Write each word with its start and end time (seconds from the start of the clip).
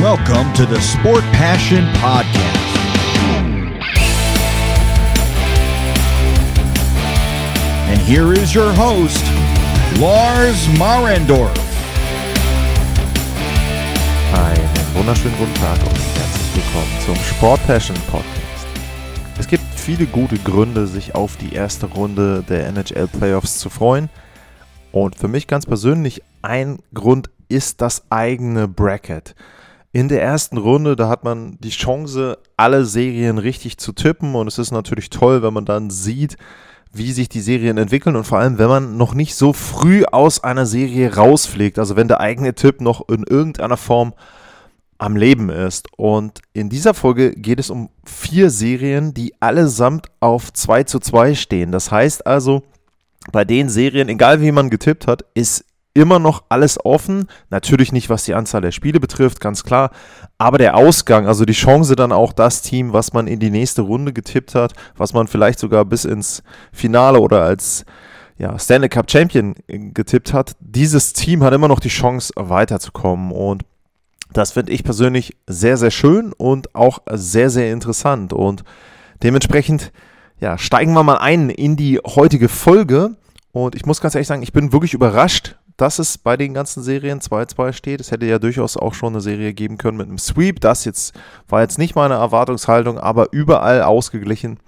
Welcome 0.00 0.52
to 0.52 0.64
the 0.64 0.80
Sport 0.80 1.24
Passion 1.32 1.84
Podcast. 1.94 2.78
And 7.88 8.00
here 8.02 8.32
is 8.32 8.54
your 8.54 8.72
host, 8.72 9.24
Lars 9.98 10.68
Marendorf. 10.78 11.52
Einen 14.32 14.94
wunderschönen 14.94 15.36
guten 15.36 15.54
Tag 15.54 15.80
und 15.80 15.98
herzlich 15.98 16.54
willkommen 16.54 17.00
zum 17.04 17.16
Sport 17.16 17.66
Passion 17.66 17.96
Podcast. 18.08 18.68
Es 19.36 19.48
gibt 19.48 19.64
viele 19.74 20.06
gute 20.06 20.38
Gründe, 20.38 20.86
sich 20.86 21.16
auf 21.16 21.36
die 21.38 21.54
erste 21.54 21.86
Runde 21.86 22.44
der 22.48 22.68
NHL 22.68 23.08
Playoffs 23.08 23.58
zu 23.58 23.68
freuen. 23.68 24.10
Und 24.92 25.16
für 25.16 25.26
mich 25.26 25.48
ganz 25.48 25.66
persönlich 25.66 26.22
ein 26.42 26.78
Grund 26.94 27.30
ist 27.48 27.80
das 27.80 28.04
eigene 28.10 28.68
Bracket. 28.68 29.34
In 29.92 30.08
der 30.08 30.22
ersten 30.22 30.58
Runde, 30.58 30.96
da 30.96 31.08
hat 31.08 31.24
man 31.24 31.56
die 31.60 31.70
Chance, 31.70 32.38
alle 32.56 32.84
Serien 32.84 33.38
richtig 33.38 33.78
zu 33.78 33.92
tippen 33.92 34.34
und 34.34 34.46
es 34.46 34.58
ist 34.58 34.70
natürlich 34.70 35.08
toll, 35.08 35.42
wenn 35.42 35.54
man 35.54 35.64
dann 35.64 35.88
sieht, 35.88 36.36
wie 36.92 37.12
sich 37.12 37.28
die 37.28 37.40
Serien 37.40 37.78
entwickeln 37.78 38.16
und 38.16 38.24
vor 38.24 38.38
allem, 38.38 38.58
wenn 38.58 38.68
man 38.68 38.96
noch 38.96 39.14
nicht 39.14 39.34
so 39.34 39.52
früh 39.52 40.04
aus 40.04 40.44
einer 40.44 40.66
Serie 40.66 41.14
rausfliegt, 41.14 41.78
also 41.78 41.96
wenn 41.96 42.08
der 42.08 42.20
eigene 42.20 42.54
Tipp 42.54 42.80
noch 42.80 43.08
in 43.08 43.24
irgendeiner 43.24 43.76
Form 43.76 44.14
am 44.98 45.16
Leben 45.16 45.48
ist. 45.48 45.88
Und 45.96 46.40
in 46.52 46.68
dieser 46.68 46.92
Folge 46.92 47.32
geht 47.32 47.60
es 47.60 47.70
um 47.70 47.88
vier 48.04 48.50
Serien, 48.50 49.14
die 49.14 49.34
allesamt 49.40 50.08
auf 50.20 50.52
2 50.52 50.84
zu 50.84 50.98
2 50.98 51.34
stehen. 51.34 51.72
Das 51.72 51.90
heißt 51.90 52.26
also, 52.26 52.62
bei 53.30 53.44
den 53.44 53.68
Serien, 53.68 54.08
egal 54.08 54.40
wie 54.40 54.52
man 54.52 54.70
getippt 54.70 55.06
hat, 55.06 55.24
ist 55.34 55.64
immer 55.98 56.18
noch 56.18 56.44
alles 56.48 56.84
offen. 56.84 57.28
Natürlich 57.50 57.92
nicht, 57.92 58.08
was 58.08 58.24
die 58.24 58.34
Anzahl 58.34 58.60
der 58.60 58.72
Spiele 58.72 59.00
betrifft, 59.00 59.40
ganz 59.40 59.64
klar. 59.64 59.90
Aber 60.38 60.58
der 60.58 60.76
Ausgang, 60.76 61.26
also 61.26 61.44
die 61.44 61.52
Chance 61.52 61.96
dann 61.96 62.12
auch 62.12 62.32
das 62.32 62.62
Team, 62.62 62.92
was 62.92 63.12
man 63.12 63.26
in 63.26 63.40
die 63.40 63.50
nächste 63.50 63.82
Runde 63.82 64.12
getippt 64.12 64.54
hat, 64.54 64.72
was 64.96 65.12
man 65.12 65.26
vielleicht 65.26 65.58
sogar 65.58 65.84
bis 65.84 66.04
ins 66.04 66.42
Finale 66.72 67.20
oder 67.20 67.42
als 67.42 67.84
ja, 68.38 68.58
Stanley 68.58 68.88
Cup 68.88 69.10
Champion 69.10 69.54
getippt 69.66 70.32
hat, 70.32 70.52
dieses 70.60 71.12
Team 71.12 71.42
hat 71.42 71.52
immer 71.52 71.68
noch 71.68 71.80
die 71.80 71.88
Chance 71.88 72.32
weiterzukommen. 72.36 73.32
Und 73.32 73.64
das 74.32 74.52
finde 74.52 74.72
ich 74.72 74.84
persönlich 74.84 75.36
sehr, 75.46 75.76
sehr 75.76 75.90
schön 75.90 76.32
und 76.32 76.74
auch 76.74 77.00
sehr, 77.10 77.50
sehr 77.50 77.72
interessant. 77.72 78.32
Und 78.32 78.62
dementsprechend 79.22 79.92
ja, 80.40 80.56
steigen 80.56 80.92
wir 80.92 81.02
mal 81.02 81.18
ein 81.18 81.50
in 81.50 81.76
die 81.76 81.98
heutige 82.04 82.48
Folge. 82.48 83.16
Und 83.52 83.74
ich 83.74 83.86
muss 83.86 84.00
ganz 84.00 84.14
ehrlich 84.14 84.28
sagen, 84.28 84.42
ich 84.42 84.52
bin 84.52 84.72
wirklich 84.72 84.94
überrascht, 84.94 85.56
dass 85.78 86.00
es 86.00 86.18
bei 86.18 86.36
den 86.36 86.54
ganzen 86.54 86.82
Serien 86.82 87.20
2-2 87.20 87.72
steht. 87.72 88.00
Es 88.00 88.10
hätte 88.10 88.26
ja 88.26 88.38
durchaus 88.38 88.76
auch 88.76 88.94
schon 88.94 89.14
eine 89.14 89.20
Serie 89.20 89.54
geben 89.54 89.78
können 89.78 89.96
mit 89.96 90.08
einem 90.08 90.18
Sweep. 90.18 90.60
Das 90.60 90.84
jetzt 90.84 91.14
war 91.48 91.62
jetzt 91.62 91.78
nicht 91.78 91.94
meine 91.94 92.14
Erwartungshaltung, 92.14 92.98
aber 92.98 93.28
überall 93.30 93.82
ausgeglichen. 93.82 94.58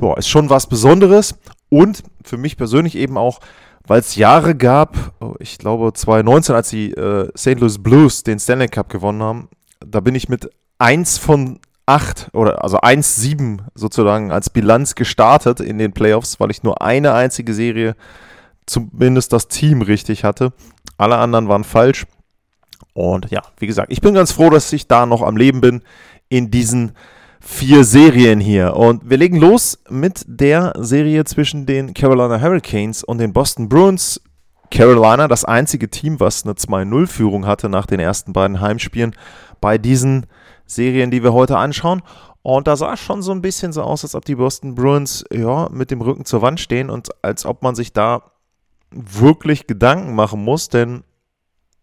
Ja, 0.00 0.14
ist 0.14 0.28
schon 0.28 0.50
was 0.50 0.66
Besonderes. 0.66 1.36
Und 1.68 2.02
für 2.24 2.36
mich 2.36 2.56
persönlich 2.56 2.96
eben 2.96 3.16
auch, 3.16 3.38
weil 3.86 4.00
es 4.00 4.16
Jahre 4.16 4.56
gab, 4.56 5.12
oh, 5.20 5.34
ich 5.38 5.58
glaube 5.58 5.92
2019, 5.92 6.54
als 6.56 6.70
die 6.70 6.90
äh, 6.92 7.30
St. 7.38 7.60
Louis 7.60 7.80
Blues 7.80 8.24
den 8.24 8.40
Stanley 8.40 8.68
Cup 8.68 8.88
gewonnen 8.88 9.22
haben, 9.22 9.48
da 9.78 10.00
bin 10.00 10.16
ich 10.16 10.28
mit 10.28 10.50
1 10.78 11.18
von 11.18 11.60
8 11.86 12.30
oder 12.32 12.64
also 12.64 12.78
1-7 12.78 13.60
sozusagen 13.76 14.32
als 14.32 14.50
Bilanz 14.50 14.96
gestartet 14.96 15.60
in 15.60 15.78
den 15.78 15.92
Playoffs, 15.92 16.40
weil 16.40 16.50
ich 16.50 16.64
nur 16.64 16.82
eine 16.82 17.14
einzige 17.14 17.54
Serie 17.54 17.94
zumindest 18.66 19.32
das 19.32 19.48
Team 19.48 19.82
richtig 19.82 20.24
hatte. 20.24 20.52
Alle 20.96 21.18
anderen 21.18 21.48
waren 21.48 21.64
falsch. 21.64 22.06
Und 22.94 23.30
ja, 23.30 23.42
wie 23.58 23.66
gesagt, 23.66 23.90
ich 23.90 24.00
bin 24.00 24.14
ganz 24.14 24.32
froh, 24.32 24.50
dass 24.50 24.72
ich 24.72 24.86
da 24.86 25.06
noch 25.06 25.22
am 25.22 25.36
Leben 25.36 25.60
bin 25.60 25.82
in 26.28 26.50
diesen 26.50 26.92
vier 27.40 27.84
Serien 27.84 28.40
hier. 28.40 28.76
Und 28.76 29.08
wir 29.08 29.16
legen 29.16 29.36
los 29.36 29.78
mit 29.88 30.24
der 30.26 30.74
Serie 30.78 31.24
zwischen 31.24 31.66
den 31.66 31.94
Carolina 31.94 32.40
Hurricanes 32.40 33.02
und 33.02 33.18
den 33.18 33.32
Boston 33.32 33.68
Bruins. 33.68 34.20
Carolina, 34.70 35.28
das 35.28 35.44
einzige 35.44 35.90
Team, 35.90 36.18
was 36.18 36.44
eine 36.44 36.54
2-0-Führung 36.54 37.46
hatte 37.46 37.68
nach 37.68 37.84
den 37.84 38.00
ersten 38.00 38.32
beiden 38.32 38.60
Heimspielen 38.60 39.14
bei 39.60 39.76
diesen 39.76 40.26
Serien, 40.64 41.10
die 41.10 41.22
wir 41.22 41.34
heute 41.34 41.58
anschauen. 41.58 42.02
Und 42.42 42.66
da 42.66 42.76
sah 42.76 42.94
es 42.94 43.00
schon 43.00 43.22
so 43.22 43.32
ein 43.32 43.42
bisschen 43.42 43.72
so 43.72 43.82
aus, 43.82 44.02
als 44.02 44.14
ob 44.14 44.24
die 44.24 44.34
Boston 44.34 44.74
Bruins 44.74 45.24
ja, 45.32 45.68
mit 45.70 45.90
dem 45.90 46.00
Rücken 46.00 46.24
zur 46.24 46.42
Wand 46.42 46.58
stehen 46.58 46.90
und 46.90 47.10
als 47.22 47.44
ob 47.44 47.62
man 47.62 47.74
sich 47.74 47.92
da 47.92 48.31
wirklich 48.94 49.66
Gedanken 49.66 50.14
machen 50.14 50.42
muss, 50.44 50.68
denn 50.68 51.04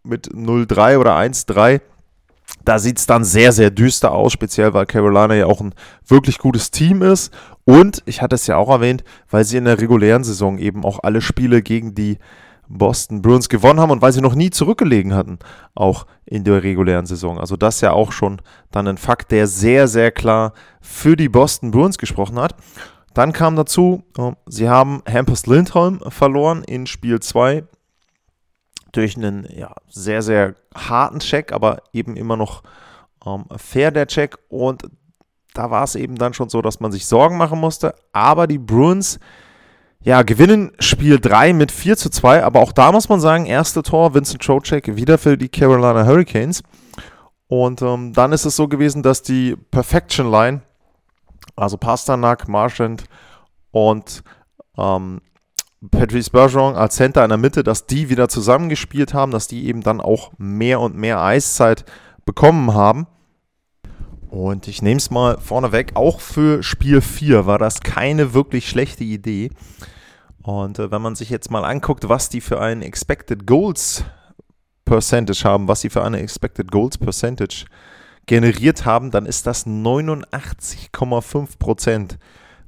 mit 0.03 0.30
0-3 0.34 0.97
oder 0.97 1.18
1-3, 1.18 1.81
da 2.66 2.80
sieht 2.80 2.97
es 2.97 3.06
dann 3.06 3.24
sehr, 3.24 3.52
sehr 3.52 3.70
düster 3.70 4.12
aus, 4.12 4.34
speziell 4.34 4.74
weil 4.74 4.86
Carolina 4.86 5.36
ja 5.36 5.46
auch 5.46 5.62
ein 5.62 5.74
wirklich 6.08 6.40
gutes 6.40 6.72
Team 6.72 7.02
ist. 7.02 7.34
Und 7.66 8.02
ich 8.06 8.22
hatte 8.22 8.36
es 8.36 8.48
ja 8.48 8.58
auch 8.58 8.69
erwähnt, 8.69 9.03
weil 9.30 9.44
sie 9.44 9.58
in 9.58 9.66
der 9.66 9.80
regulären 9.80 10.24
Saison 10.24 10.58
eben 10.58 10.84
auch 10.84 11.00
alle 11.03 11.22
Spiele 11.22 11.62
gegen 11.62 11.94
die 11.94 12.18
Boston 12.68 13.22
Bruins 13.22 13.50
gewonnen 13.50 13.80
haben 13.80 13.92
und 13.92 14.02
weil 14.02 14.14
sie 14.14 14.22
noch 14.22 14.36
nie 14.36 14.52
zurückgelegen 14.52 15.16
hatten, 15.16 15.40
auch 15.74 16.06
in 16.25 16.44
der 16.44 16.64
regulären 16.64 17.08
Saison. 17.08 17.40
Also 17.40 17.58
das 17.58 17.81
ja 17.81 17.92
auch 17.92 18.12
schon 18.12 18.42
dann 18.72 18.88
ein 18.88 18.98
Fakt, 18.98 19.31
der 19.31 19.48
sehr, 19.48 19.88
sehr 19.88 20.12
klar 20.12 20.53
für 20.80 21.16
die 21.16 21.30
Boston 21.30 21.72
Bruins 21.72 21.98
gesprochen 21.98 22.40
hat. 22.40 22.56
Dann 23.19 23.34
kam 23.34 23.57
dazu, 23.57 24.03
sie 24.46 24.69
haben 24.69 25.03
Hampus 25.06 25.46
Lindholm 25.46 26.00
verloren 26.07 26.63
in 26.63 26.88
Spiel 26.88 27.19
2 27.19 27.66
durch 28.94 29.18
einen 29.18 29.46
ja, 29.53 29.75
sehr, 29.90 30.22
sehr 30.22 30.56
harten 30.74 31.19
Check, 31.19 31.52
aber 31.52 31.81
eben 31.91 32.16
immer 32.16 32.38
noch 32.38 32.63
ähm, 33.25 33.44
fair 33.57 33.91
der 33.91 34.07
Check. 34.07 34.38
Und 34.47 34.84
da 35.53 35.69
war 35.69 35.84
es 35.84 35.96
eben 35.96 36.16
dann 36.16 36.34
schon 36.34 36.47
so, 36.47 36.62
dass 36.62 36.80
man 36.80 36.94
sich 36.94 37.07
Sorgen 37.07 37.35
machen 37.35 37.59
musste. 37.59 37.94
Aber 38.13 38.47
die 38.47 38.57
Bruins 38.57 39.19
ja, 40.01 40.22
gewinnen 40.22 40.72
Spiel 40.80 41.19
3 41.19 41.51
mit 41.51 41.74
4 41.74 41.97
zu 41.97 42.09
2, 42.09 42.46
aber 42.46 42.62
auch 42.62 42.72
da 42.72 42.94
muss 42.94 43.09
man 43.09 43.19
sagen, 43.19 43.47
erste 43.47 43.84
Tor 43.84 44.13
Vincent 44.13 44.41
Trocek 44.41 44.96
wieder 44.96 45.18
für 45.18 45.38
die 45.38 45.50
Carolina 45.50 46.06
Hurricanes. 46.06 46.63
Und 47.50 47.81
ähm, 47.81 48.13
dann 48.13 48.31
ist 48.31 48.46
es 48.46 48.56
so 48.56 48.69
gewesen, 48.69 49.03
dass 49.03 49.24
die 49.24 49.57
Perfection 49.72 50.31
Line 50.31 50.62
also 51.59 51.78
Pasternak, 51.78 52.47
Marchand 52.47 53.06
und 53.72 54.24
ähm, 54.78 55.22
Patrice 55.92 56.30
Bergeron 56.31 56.75
als 56.75 56.96
Center 56.96 57.24
in 57.24 57.30
der 57.30 57.38
Mitte, 57.38 57.64
dass 57.64 57.86
die 57.86 58.09
wieder 58.09 58.28
zusammengespielt 58.28 59.14
haben, 59.14 59.31
dass 59.31 59.47
die 59.47 59.66
eben 59.68 59.81
dann 59.81 60.02
auch 60.02 60.31
mehr 60.38 60.80
und 60.80 60.96
mehr 60.96 61.22
Eiszeit 61.22 61.86
bekommen 62.25 62.74
haben. 62.74 63.08
Und 64.30 64.68
ich 64.68 64.81
nehme 64.81 64.98
es 64.98 65.09
mal 65.09 65.38
vorneweg, 65.40 65.96
auch 65.96 66.19
für 66.19 66.62
Spiel 66.62 67.02
4 67.02 67.46
war 67.46 67.58
das 67.58 67.80
keine 67.80 68.34
wirklich 68.34 68.69
schlechte 68.69 69.03
Idee. 69.03 69.50
Und 70.44 70.80
äh, 70.80 70.92
wenn 70.92 71.02
man 71.02 71.16
sich 71.16 71.30
jetzt 71.30 71.50
mal 71.50 71.64
anguckt, 71.64 72.09
was 72.09 72.30
die 72.30 72.42
für 72.42 72.59
einen 72.59 72.81
Expected 72.81 73.48
Goals 73.48 74.03
Percentage 74.86 75.44
haben, 75.44 75.68
was 75.68 75.81
sie 75.81 75.90
für 75.90 76.03
eine 76.03 76.19
Expected 76.19 76.72
Goals 76.72 76.98
Percentage 76.98 77.66
haben, 77.66 77.88
generiert 78.29 78.85
haben, 78.85 79.09
dann 79.09 79.25
ist 79.25 79.47
das 79.47 79.66
89,5% 79.66 82.19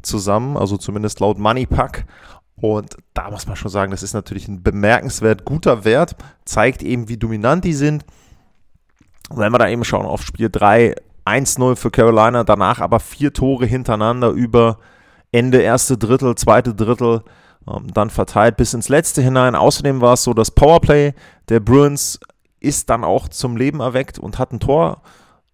zusammen, 0.01 0.57
also 0.57 0.75
zumindest 0.75 1.19
laut 1.19 1.37
Moneypack. 1.37 2.07
Und 2.55 2.97
da 3.13 3.29
muss 3.29 3.45
man 3.45 3.55
schon 3.55 3.69
sagen, 3.69 3.91
das 3.91 4.01
ist 4.01 4.13
natürlich 4.13 4.47
ein 4.47 4.63
bemerkenswert 4.63 5.45
guter 5.45 5.85
Wert, 5.85 6.15
zeigt 6.45 6.81
eben, 6.81 7.09
wie 7.09 7.17
dominant 7.17 7.63
die 7.63 7.73
sind. 7.73 8.03
Und 9.29 9.37
wenn 9.37 9.53
wir 9.53 9.59
da 9.59 9.69
eben 9.69 9.83
schauen 9.83 10.07
auf 10.07 10.23
Spiel 10.23 10.49
3, 10.51 10.95
1-0 11.25 11.75
für 11.75 11.91
Carolina, 11.91 12.43
danach 12.43 12.79
aber 12.79 12.99
vier 12.99 13.31
Tore 13.31 13.67
hintereinander 13.67 14.31
über 14.31 14.79
Ende 15.31 15.61
erste 15.61 15.95
Drittel, 15.95 16.33
zweite 16.33 16.73
Drittel, 16.73 17.21
ähm, 17.67 17.85
dann 17.93 18.09
verteilt 18.09 18.57
bis 18.57 18.73
ins 18.73 18.89
letzte 18.89 19.21
hinein. 19.21 19.53
Außerdem 19.53 20.01
war 20.01 20.13
es 20.13 20.23
so, 20.23 20.33
das 20.33 20.49
Powerplay 20.49 21.13
der 21.49 21.59
Bruins 21.59 22.19
ist 22.59 22.89
dann 22.89 23.03
auch 23.03 23.27
zum 23.27 23.57
Leben 23.57 23.79
erweckt 23.79 24.17
und 24.17 24.39
hat 24.39 24.53
ein 24.53 24.59
Tor 24.59 25.03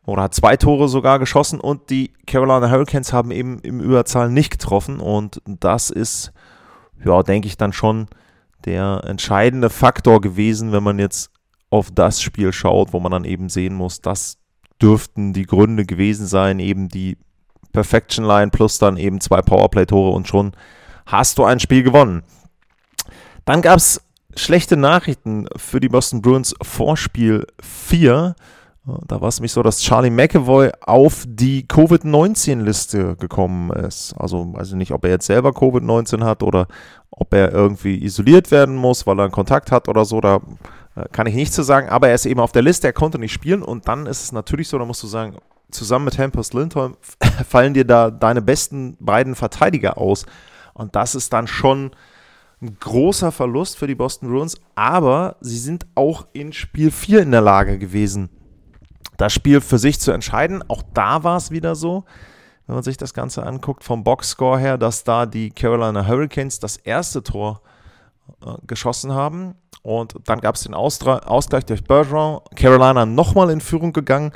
oder 0.08 0.24
hat 0.24 0.34
zwei 0.34 0.56
Tore 0.56 0.88
sogar 0.88 1.20
geschossen 1.20 1.60
und 1.60 1.90
die 1.90 2.14
Carolina 2.26 2.72
Hurricanes 2.72 3.12
haben 3.14 3.30
eben 3.30 3.60
im 3.60 3.82
Überzahl 3.82 4.30
nicht 4.30 4.52
getroffen 4.52 5.00
und 5.00 5.42
das 5.46 5.90
ist, 5.90 6.32
ja, 7.06 7.22
denke 7.22 7.48
ich 7.48 7.58
dann 7.58 7.74
schon 7.74 8.08
der 8.66 9.04
entscheidende 9.06 9.70
Faktor 9.70 10.22
gewesen, 10.22 10.72
wenn 10.72 10.82
man 10.82 10.98
jetzt 10.98 11.30
auf 11.70 11.92
das 11.92 12.22
Spiel 12.22 12.54
schaut, 12.54 12.94
wo 12.94 13.02
man 13.02 13.12
dann 13.12 13.26
eben 13.26 13.50
sehen 13.50 13.76
muss, 13.76 14.00
das 14.00 14.38
dürften 14.82 15.34
die 15.34 15.46
Gründe 15.46 15.86
gewesen 15.86 16.26
sein, 16.26 16.60
eben 16.60 16.88
die 16.88 17.18
Perfection 17.74 18.26
Line 18.26 18.50
plus 18.50 18.80
dann 18.80 18.96
eben 18.96 19.20
zwei 19.20 19.42
Powerplay-Tore 19.42 20.16
und 20.16 20.28
schon 20.28 20.54
hast 21.06 21.38
du 21.38 21.44
ein 21.44 21.60
Spiel 21.60 21.84
gewonnen. 21.84 22.24
Dann 23.44 23.62
gab 23.62 23.78
es 23.78 24.02
schlechte 24.38 24.78
Nachrichten 24.78 25.48
für 25.58 25.82
die 25.82 25.90
Boston 25.90 26.22
Bruins 26.22 26.56
vor 26.62 26.96
Spiel 26.96 27.46
4. 27.62 28.36
Da 29.08 29.20
war 29.20 29.28
es 29.28 29.40
nämlich 29.40 29.52
so, 29.52 29.64
dass 29.64 29.82
Charlie 29.82 30.10
McAvoy 30.10 30.72
auf 30.86 31.26
die 31.28 31.68
Covid-19-Liste 31.68 33.18
gekommen 33.18 33.70
ist. 33.72 34.14
Also 34.18 34.54
weiß 34.54 34.70
ich 34.70 34.76
nicht, 34.76 34.94
ob 34.94 35.04
er 35.04 35.12
jetzt 35.12 35.26
selber 35.26 35.50
Covid-19 35.50 36.24
hat 36.24 36.42
oder 36.42 36.68
ob 37.12 37.34
er 37.34 37.52
irgendwie 37.52 38.02
isoliert 38.02 38.50
werden 38.50 38.78
muss, 38.78 39.06
weil 39.06 39.20
er 39.20 39.24
einen 39.24 39.34
Kontakt 39.34 39.74
hat 39.74 39.90
oder 39.90 40.06
so. 40.06 40.22
Da 40.22 40.40
äh, 40.96 41.04
kann 41.12 41.28
ich 41.28 41.36
nicht 41.36 41.54
zu 41.54 41.64
sagen, 41.64 41.90
aber 41.90 42.08
er 42.08 42.16
ist 42.16 42.26
eben 42.26 42.40
auf 42.40 42.54
der 42.54 42.62
Liste, 42.62 42.88
er 42.88 42.94
konnte 42.94 43.20
nicht 43.20 43.34
spielen 43.34 43.62
und 43.62 43.90
dann 43.90 44.06
ist 44.06 44.24
es 44.24 44.32
natürlich 44.32 44.70
so, 44.70 44.80
da 44.80 44.86
musst 44.86 45.04
du 45.04 45.08
sagen, 45.08 45.36
zusammen 45.70 46.06
mit 46.06 46.18
Hampus 46.18 46.54
Lindholm 46.54 46.96
fallen 47.50 47.74
dir 47.74 47.86
da 47.86 48.10
deine 48.10 48.42
besten 48.42 48.96
beiden 49.02 49.36
Verteidiger 49.36 49.98
aus. 49.98 50.26
Und 50.74 50.96
das 50.96 51.14
ist 51.14 51.34
dann 51.34 51.48
schon 51.48 51.92
ein 52.62 52.78
großer 52.80 53.34
Verlust 53.34 53.78
für 53.78 53.88
die 53.88 53.96
Boston 53.96 54.30
Bruins, 54.30 54.56
aber 54.76 55.36
sie 55.42 55.58
sind 55.58 55.86
auch 55.96 56.26
in 56.32 56.54
Spiel 56.54 56.90
4 56.90 57.24
in 57.24 57.32
der 57.32 57.42
Lage 57.42 57.78
gewesen, 57.78 58.30
das 59.18 59.34
Spiel 59.34 59.62
für 59.62 59.78
sich 59.78 60.00
zu 60.00 60.12
entscheiden. 60.12 60.64
Auch 60.68 60.84
da 60.94 61.24
war 61.24 61.38
es 61.38 61.52
wieder 61.52 61.76
so, 61.76 62.06
wenn 62.66 62.76
man 62.76 62.84
sich 62.84 62.98
das 62.98 63.14
Ganze 63.14 63.44
anguckt, 63.44 63.84
vom 63.84 64.04
Boxscore 64.04 64.60
her, 64.60 64.78
dass 64.78 65.04
da 65.04 65.26
die 65.26 65.50
Carolina 65.52 66.08
Hurricanes 66.08 66.60
das 66.60 66.78
erste 66.78 67.24
Tor 67.24 67.62
äh, 68.46 68.54
geschossen 68.66 69.14
haben. 69.14 69.56
Und 69.84 70.16
dann 70.26 70.42
gab 70.42 70.56
es 70.56 70.64
den 70.64 70.74
Austra 70.74 71.20
Ausgleich 71.20 71.66
durch 71.66 71.84
Bergeron. 71.84 72.42
Carolina 72.56 73.06
nochmal 73.06 73.50
in 73.50 73.62
Führung 73.62 73.94
gegangen. 73.94 74.34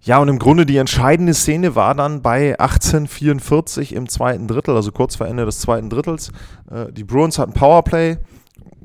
Ja, 0.00 0.18
und 0.18 0.28
im 0.28 0.38
Grunde 0.38 0.66
die 0.66 0.76
entscheidende 0.76 1.34
Szene 1.34 1.74
war 1.74 1.94
dann 1.94 2.22
bei 2.22 2.58
1844 2.60 3.94
im 3.94 4.08
zweiten 4.08 4.46
Drittel, 4.46 4.76
also 4.76 4.92
kurz 4.92 5.16
vor 5.16 5.26
Ende 5.26 5.44
des 5.44 5.60
zweiten 5.60 5.90
Drittels. 5.90 6.30
Äh, 6.70 6.92
die 6.92 7.02
Bruins 7.02 7.38
hatten 7.38 7.52
Powerplay, 7.52 8.18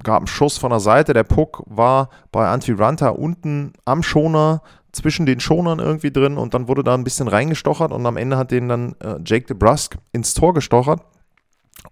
gab 0.04 0.18
einen 0.18 0.27
Schuss 0.27 0.57
von 0.57 0.72
der 0.72 0.80
Seite. 0.80 1.13
Der 1.13 1.24
Puck 1.24 1.63
war 1.68 2.10
bei 2.31 2.48
Antiranta 2.48 3.10
unten 3.10 3.74
am 3.86 4.01
Schoner, 4.01 4.63
zwischen 4.92 5.26
den 5.26 5.40
Schonern 5.40 5.80
irgendwie 5.80 6.12
drin 6.12 6.38
und 6.38 6.54
dann 6.54 6.68
wurde 6.68 6.84
da 6.84 6.94
ein 6.94 7.04
bisschen 7.04 7.28
reingestochert 7.28 7.92
und 7.92 8.06
am 8.06 8.18
Ende 8.18 8.38
hat 8.38 8.52
den 8.52 8.68
dann 8.68 8.96
äh, 9.00 9.16
Jake 9.26 9.46
DeBrusk 9.46 9.98
ins 10.12 10.34
Tor 10.34 10.54
gestochert. 10.54 11.02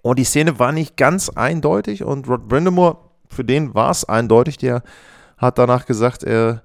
Und 0.02 0.20
die 0.20 0.24
Szene 0.24 0.60
war 0.60 0.72
nicht 0.72 0.98
ganz 0.98 1.30
eindeutig 1.30 2.04
und 2.04 2.28
Rod 2.28 2.48
Brindamore, 2.48 2.98
für 3.28 3.44
den 3.44 3.74
war 3.74 3.92
es 3.92 4.06
eindeutig, 4.06 4.58
der 4.58 4.84
hat 5.38 5.58
danach 5.58 5.86
gesagt, 5.86 6.24
er, 6.24 6.64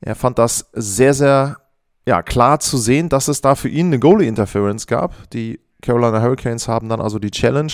er 0.00 0.14
fand 0.14 0.38
das 0.38 0.70
sehr, 0.72 1.14
sehr 1.14 1.58
ja, 2.06 2.22
klar 2.22 2.58
zu 2.60 2.78
sehen, 2.78 3.08
dass 3.08 3.28
es 3.28 3.42
da 3.42 3.54
für 3.54 3.68
ihn 3.68 3.88
eine 3.88 3.98
Goalie-Interference 3.98 4.86
gab. 4.86 5.30
Die 5.30 5.60
Carolina 5.82 6.22
Hurricanes 6.22 6.66
haben 6.66 6.88
dann 6.88 7.00
also 7.00 7.18
die 7.18 7.30
Challenge 7.30 7.72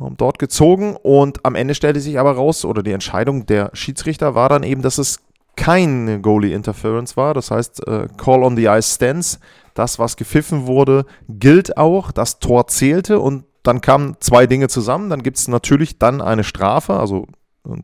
ähm, 0.00 0.16
dort 0.16 0.38
gezogen 0.38 0.96
und 0.96 1.44
am 1.44 1.54
Ende 1.54 1.74
stellte 1.74 2.00
sich 2.00 2.18
aber 2.18 2.32
raus, 2.32 2.64
oder 2.64 2.82
die 2.82 2.92
Entscheidung 2.92 3.46
der 3.46 3.70
Schiedsrichter 3.72 4.34
war 4.34 4.48
dann 4.48 4.62
eben, 4.62 4.82
dass 4.82 4.98
es 4.98 5.20
keine 5.56 6.20
Goalie-Interference 6.20 7.16
war. 7.16 7.34
Das 7.34 7.50
heißt, 7.50 7.86
äh, 7.86 8.08
Call 8.16 8.42
on 8.42 8.56
the 8.56 8.66
Ice 8.66 8.94
stands. 8.94 9.40
Das, 9.74 9.98
was 9.98 10.16
gepfiffen 10.16 10.66
wurde, 10.66 11.06
gilt 11.28 11.76
auch. 11.76 12.12
Das 12.12 12.38
Tor 12.38 12.66
zählte 12.66 13.18
und 13.20 13.44
dann 13.62 13.80
kamen 13.80 14.16
zwei 14.20 14.46
Dinge 14.46 14.68
zusammen. 14.68 15.08
Dann 15.08 15.22
gibt 15.22 15.38
es 15.38 15.48
natürlich 15.48 15.98
dann 15.98 16.20
eine 16.20 16.44
Strafe, 16.44 16.94
also 16.94 17.26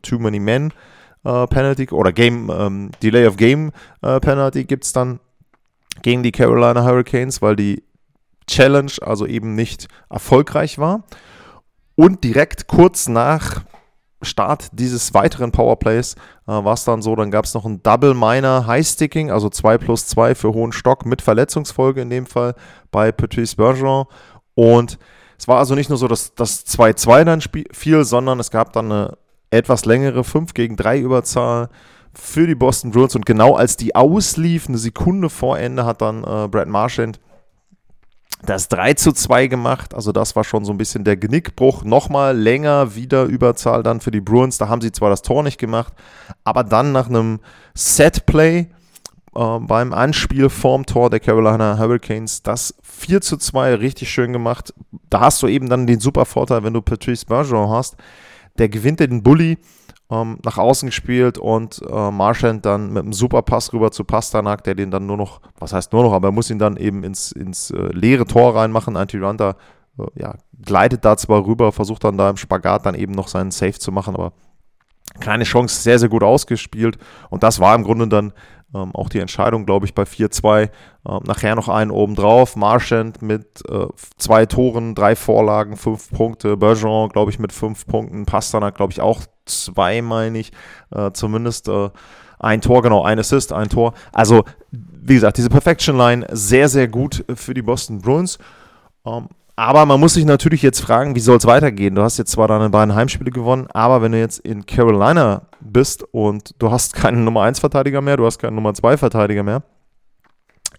Too 0.01 0.19
Many 0.19 0.39
Men 0.39 0.73
äh, 1.23 1.47
Penalty 1.47 1.89
oder 1.89 2.11
Game 2.11 2.49
ähm, 2.49 2.91
Delay 3.01 3.27
of 3.27 3.37
Game 3.37 3.71
äh, 4.01 4.19
Penalty 4.19 4.65
gibt 4.65 4.85
es 4.85 4.93
dann 4.93 5.19
gegen 6.01 6.23
die 6.23 6.31
Carolina 6.31 6.83
Hurricanes, 6.83 7.41
weil 7.41 7.55
die 7.55 7.83
Challenge 8.47 8.91
also 9.01 9.25
eben 9.25 9.55
nicht 9.55 9.87
erfolgreich 10.09 10.79
war. 10.79 11.03
Und 11.95 12.23
direkt 12.23 12.67
kurz 12.67 13.09
nach 13.09 13.63
Start 14.21 14.69
dieses 14.73 15.13
weiteren 15.13 15.51
Powerplays 15.51 16.15
äh, 16.47 16.51
war 16.51 16.73
es 16.73 16.83
dann 16.83 17.01
so, 17.01 17.15
dann 17.15 17.31
gab 17.31 17.45
es 17.45 17.53
noch 17.53 17.65
ein 17.65 17.81
Double 17.83 18.13
Minor 18.13 18.67
High 18.67 18.85
Sticking, 18.85 19.31
also 19.31 19.49
2 19.49 19.77
plus 19.77 20.07
2 20.07 20.35
für 20.35 20.53
hohen 20.53 20.73
Stock 20.73 21.05
mit 21.05 21.21
Verletzungsfolge 21.21 22.01
in 22.01 22.09
dem 22.09 22.25
Fall 22.25 22.55
bei 22.91 23.11
Patrice 23.11 23.55
Bergeron. 23.55 24.05
Und 24.55 24.99
es 25.37 25.47
war 25.47 25.57
also 25.57 25.73
nicht 25.73 25.89
nur 25.89 25.97
so, 25.97 26.07
dass 26.07 26.35
das 26.35 26.65
2-2 26.65 27.23
dann 27.23 27.41
fiel, 27.71 28.03
sondern 28.03 28.41
es 28.41 28.51
gab 28.51 28.73
dann 28.73 28.91
eine 28.91 29.17
etwas 29.51 29.85
längere 29.85 30.23
5 30.23 30.53
gegen 30.53 30.75
3 30.75 30.99
Überzahl 30.99 31.69
für 32.13 32.45
die 32.45 32.55
Boston 32.55 32.91
Bruins. 32.91 33.15
Und 33.15 33.25
genau 33.25 33.55
als 33.55 33.77
die 33.77 33.95
auslief, 33.95 34.67
eine 34.67 34.77
Sekunde 34.77 35.29
vor 35.29 35.57
Ende, 35.57 35.85
hat 35.85 36.01
dann 36.01 36.23
äh, 36.23 36.47
Brad 36.49 36.67
Marchand 36.67 37.19
das 38.41 38.69
3 38.69 38.93
zu 38.93 39.11
2 39.11 39.47
gemacht. 39.47 39.93
Also 39.93 40.11
das 40.11 40.35
war 40.35 40.43
schon 40.43 40.65
so 40.65 40.71
ein 40.71 40.77
bisschen 40.77 41.03
der 41.03 41.17
Genickbruch. 41.17 41.83
Nochmal 41.83 42.37
länger 42.37 42.95
wieder 42.95 43.23
Überzahl 43.25 43.83
dann 43.83 43.99
für 43.99 44.11
die 44.11 44.21
Bruins. 44.21 44.57
Da 44.57 44.69
haben 44.69 44.81
sie 44.81 44.91
zwar 44.91 45.09
das 45.09 45.21
Tor 45.21 45.43
nicht 45.43 45.57
gemacht, 45.57 45.93
aber 46.43 46.63
dann 46.63 46.91
nach 46.91 47.09
einem 47.09 47.39
Setplay 47.73 48.67
äh, 49.35 49.59
beim 49.59 49.93
Anspiel 49.93 50.49
vorm 50.49 50.85
Tor 50.85 51.09
der 51.09 51.19
Carolina 51.19 51.77
Hurricanes 51.77 52.41
das 52.41 52.75
4 52.83 53.21
zu 53.21 53.37
2 53.37 53.75
richtig 53.75 54.09
schön 54.09 54.33
gemacht. 54.33 54.73
Da 55.09 55.21
hast 55.21 55.43
du 55.43 55.47
eben 55.47 55.69
dann 55.69 55.87
den 55.87 55.99
super 55.99 56.25
Vorteil, 56.25 56.63
wenn 56.63 56.73
du 56.73 56.81
Patrice 56.81 57.25
Bergeron 57.25 57.69
hast. 57.69 57.97
Der 58.57 58.69
gewinnt 58.69 58.99
den 58.99 59.21
Bully 59.23 59.57
ähm, 60.11 60.39
nach 60.43 60.57
außen 60.57 60.87
gespielt 60.87 61.37
und 61.37 61.81
äh, 61.87 62.11
Marchand 62.11 62.65
dann 62.65 62.91
mit 62.93 63.03
einem 63.03 63.13
super 63.13 63.41
Pass 63.41 63.73
rüber 63.73 63.91
zu 63.91 64.03
Pasternak, 64.03 64.63
der 64.63 64.75
den 64.75 64.91
dann 64.91 65.05
nur 65.05 65.17
noch, 65.17 65.41
was 65.59 65.73
heißt 65.73 65.93
nur 65.93 66.03
noch, 66.03 66.13
aber 66.13 66.29
er 66.29 66.31
muss 66.31 66.49
ihn 66.49 66.59
dann 66.59 66.77
eben 66.77 67.03
ins, 67.03 67.31
ins 67.31 67.71
äh, 67.71 67.89
leere 67.93 68.25
Tor 68.25 68.55
reinmachen. 68.55 68.97
Antiranta 68.97 69.55
äh, 69.99 70.03
ja, 70.15 70.35
gleitet 70.63 71.05
da 71.05 71.15
zwar 71.17 71.45
rüber, 71.45 71.71
versucht 71.71 72.03
dann 72.03 72.17
da 72.17 72.29
im 72.29 72.37
Spagat 72.37 72.85
dann 72.85 72.95
eben 72.95 73.13
noch 73.13 73.27
seinen 73.27 73.51
Safe 73.51 73.77
zu 73.77 73.91
machen, 73.91 74.15
aber 74.15 74.33
keine 75.19 75.43
Chance, 75.43 75.81
sehr, 75.81 75.99
sehr 75.99 76.09
gut 76.09 76.23
ausgespielt. 76.23 76.97
Und 77.29 77.43
das 77.43 77.59
war 77.59 77.75
im 77.75 77.83
Grunde 77.83 78.07
dann 78.07 78.33
ähm, 78.73 78.93
auch 78.93 79.09
die 79.09 79.19
Entscheidung, 79.19 79.65
glaube 79.65 79.85
ich, 79.85 79.95
bei 79.95 80.03
4-2. 80.03 80.69
Ähm, 81.07 81.19
nachher 81.25 81.55
noch 81.55 81.69
einen 81.69 81.91
obendrauf. 81.91 82.55
Marchand 82.55 83.21
mit 83.21 83.63
äh, 83.69 83.87
zwei 84.17 84.45
Toren, 84.45 84.95
drei 84.95 85.15
Vorlagen, 85.15 85.75
fünf 85.75 86.11
Punkte. 86.11 86.57
Bergeron, 86.57 87.09
glaube 87.09 87.31
ich, 87.31 87.39
mit 87.39 87.51
fünf 87.51 87.87
Punkten. 87.87 88.25
Pasternak, 88.25 88.75
glaube 88.75 88.91
ich, 88.91 89.01
auch 89.01 89.21
zwei, 89.45 90.01
meine 90.01 90.37
ich. 90.37 90.51
Äh, 90.91 91.11
zumindest 91.13 91.67
äh, 91.67 91.89
ein 92.39 92.61
Tor, 92.61 92.81
genau, 92.81 93.03
ein 93.03 93.19
Assist, 93.19 93.51
ein 93.51 93.69
Tor. 93.69 93.93
Also, 94.13 94.43
wie 94.71 95.15
gesagt, 95.15 95.37
diese 95.37 95.49
Perfection 95.49 95.97
Line 95.97 96.27
sehr, 96.31 96.69
sehr 96.69 96.87
gut 96.87 97.25
für 97.33 97.53
die 97.53 97.61
Boston 97.61 97.99
Bruins. 97.99 98.37
Ähm, 99.05 99.29
aber 99.59 99.85
man 99.85 99.99
muss 99.99 100.13
sich 100.13 100.23
natürlich 100.23 100.61
jetzt 100.61 100.79
fragen, 100.79 101.15
wie 101.15 101.19
soll 101.19 101.35
es 101.35 101.45
weitergehen? 101.45 101.93
Du 101.93 102.01
hast 102.01 102.17
jetzt 102.17 102.31
zwar 102.31 102.47
deine 102.47 102.69
beiden 102.69 102.95
Heimspiele 102.95 103.29
gewonnen, 103.29 103.67
aber 103.73 104.01
wenn 104.01 104.13
du 104.13 104.17
jetzt 104.17 104.39
in 104.39 104.65
Carolina 104.65 105.41
bist 105.59 106.01
und 106.13 106.55
du 106.59 106.71
hast 106.71 106.93
keinen 106.95 107.25
Nummer 107.25 107.41
1 107.41 107.59
Verteidiger 107.59 107.99
mehr, 107.99 108.15
du 108.15 108.25
hast 108.25 108.39
keinen 108.39 108.55
Nummer 108.55 108.73
2 108.73 108.95
Verteidiger 108.95 109.43
mehr. 109.43 109.63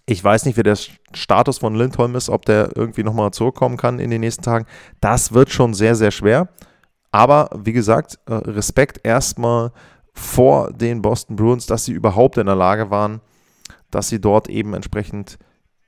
Ich 0.07 0.23
weiß 0.23 0.45
nicht, 0.45 0.57
wie 0.57 0.63
der 0.63 0.79
Status 1.13 1.59
von 1.59 1.75
Lindholm 1.75 2.15
ist, 2.15 2.31
ob 2.31 2.45
der 2.45 2.75
irgendwie 2.75 3.03
nochmal 3.03 3.29
zurückkommen 3.29 3.77
kann 3.77 3.99
in 3.99 4.09
den 4.09 4.21
nächsten 4.21 4.41
Tagen. 4.41 4.65
Das 4.99 5.31
wird 5.31 5.51
schon 5.51 5.75
sehr, 5.75 5.93
sehr 5.93 6.09
schwer. 6.09 6.49
Aber 7.11 7.51
wie 7.55 7.73
gesagt, 7.73 8.17
äh, 8.25 8.33
Respekt 8.33 9.01
erstmal 9.03 9.73
vor 10.15 10.73
den 10.73 11.03
Boston 11.03 11.35
Bruins, 11.35 11.67
dass 11.67 11.85
sie 11.85 11.91
überhaupt 11.91 12.39
in 12.39 12.47
der 12.47 12.55
Lage 12.55 12.89
waren, 12.89 13.21
dass 13.91 14.09
sie 14.09 14.19
dort 14.19 14.49
eben 14.49 14.73
entsprechend 14.73 15.37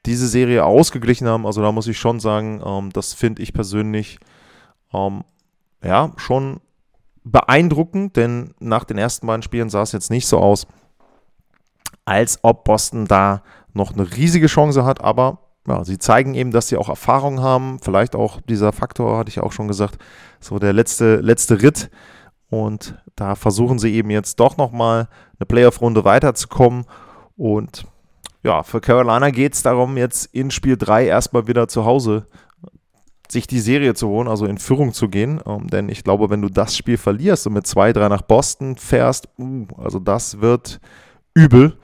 diese 0.06 0.28
Serie 0.28 0.66
ausgeglichen 0.66 1.28
haben. 1.28 1.46
Also 1.46 1.62
da 1.62 1.72
muss 1.72 1.88
ich 1.88 1.98
schon 1.98 2.20
sagen, 2.20 2.62
ähm, 2.66 2.92
das 2.92 3.14
finde 3.14 3.42
ich 3.42 3.54
persönlich 3.54 4.20
ähm, 4.94 5.24
ja 5.84 6.12
schon 6.18 6.60
beeindruckend, 7.24 8.18
denn 8.18 8.54
nach 8.60 8.84
den 8.84 8.98
ersten 8.98 9.28
beiden 9.28 9.44
Spielen 9.44 9.70
sah 9.70 9.82
es 9.82 9.94
jetzt 9.94 10.12
nicht 10.12 10.28
so 10.28 10.40
aus, 10.40 10.68
als 12.06 12.40
ob 12.44 12.66
Boston 12.66 13.06
da 13.06 13.44
noch 13.74 13.94
eine 13.94 14.16
riesige 14.16 14.48
Chance 14.48 14.84
hat, 14.84 15.02
aber 15.02 15.40
ja, 15.68 15.86
sie 15.86 15.98
zeigen 15.98 16.34
eben, 16.34 16.52
dass 16.52 16.68
sie 16.68 16.78
auch 16.78 16.90
Erfahrung 16.90 17.42
haben. 17.42 17.80
Vielleicht 17.80 18.16
auch 18.16 18.42
dieser 18.42 18.74
Faktor, 18.74 19.18
hatte 19.18 19.30
ich 19.30 19.40
auch 19.40 19.54
schon 19.54 19.70
gesagt, 19.70 19.98
so 20.42 20.60
der 20.60 20.74
letzte, 20.74 21.18
letzte 21.18 21.62
Ritt. 21.62 21.90
Und 22.50 22.96
da 23.16 23.36
versuchen 23.36 23.80
sie 23.80 23.94
eben 23.94 24.10
jetzt 24.10 24.40
doch 24.40 24.58
nochmal 24.58 25.08
eine 25.40 25.46
Playoff-Runde 25.46 26.04
weiterzukommen. 26.04 26.86
Und 27.38 27.86
ja, 28.44 28.64
für 28.64 28.82
Carolina 28.82 29.30
geht 29.30 29.54
es 29.54 29.64
darum, 29.64 29.98
jetzt 29.98 30.26
in 30.34 30.52
Spiel 30.52 30.78
3 30.78 31.08
erstmal 31.08 31.48
wieder 31.48 31.68
zu 31.68 31.86
Hause 31.86 32.28
sich 33.34 33.48
die 33.48 33.60
Serie 33.60 33.94
zu 33.96 34.08
holen, 34.08 34.28
also 34.28 34.46
in 34.46 34.58
Führung 34.58 34.94
zu 34.94 35.10
gehen. 35.10 35.42
Ähm, 35.46 35.68
denn 35.68 35.90
ich 35.90 36.04
glaube, 36.04 36.30
wenn 36.30 36.42
du 36.42 36.50
das 36.50 36.78
Spiel 36.78 36.98
verlierst 36.98 37.48
und 37.48 37.54
mit 37.54 37.66
2-3 37.66 38.10
nach 38.10 38.22
Boston 38.22 38.78
fährst, 38.78 39.28
uh, 39.38 39.66
also 39.78 40.00
das 40.00 40.40
wird 40.40 40.80
übel. 41.34 41.78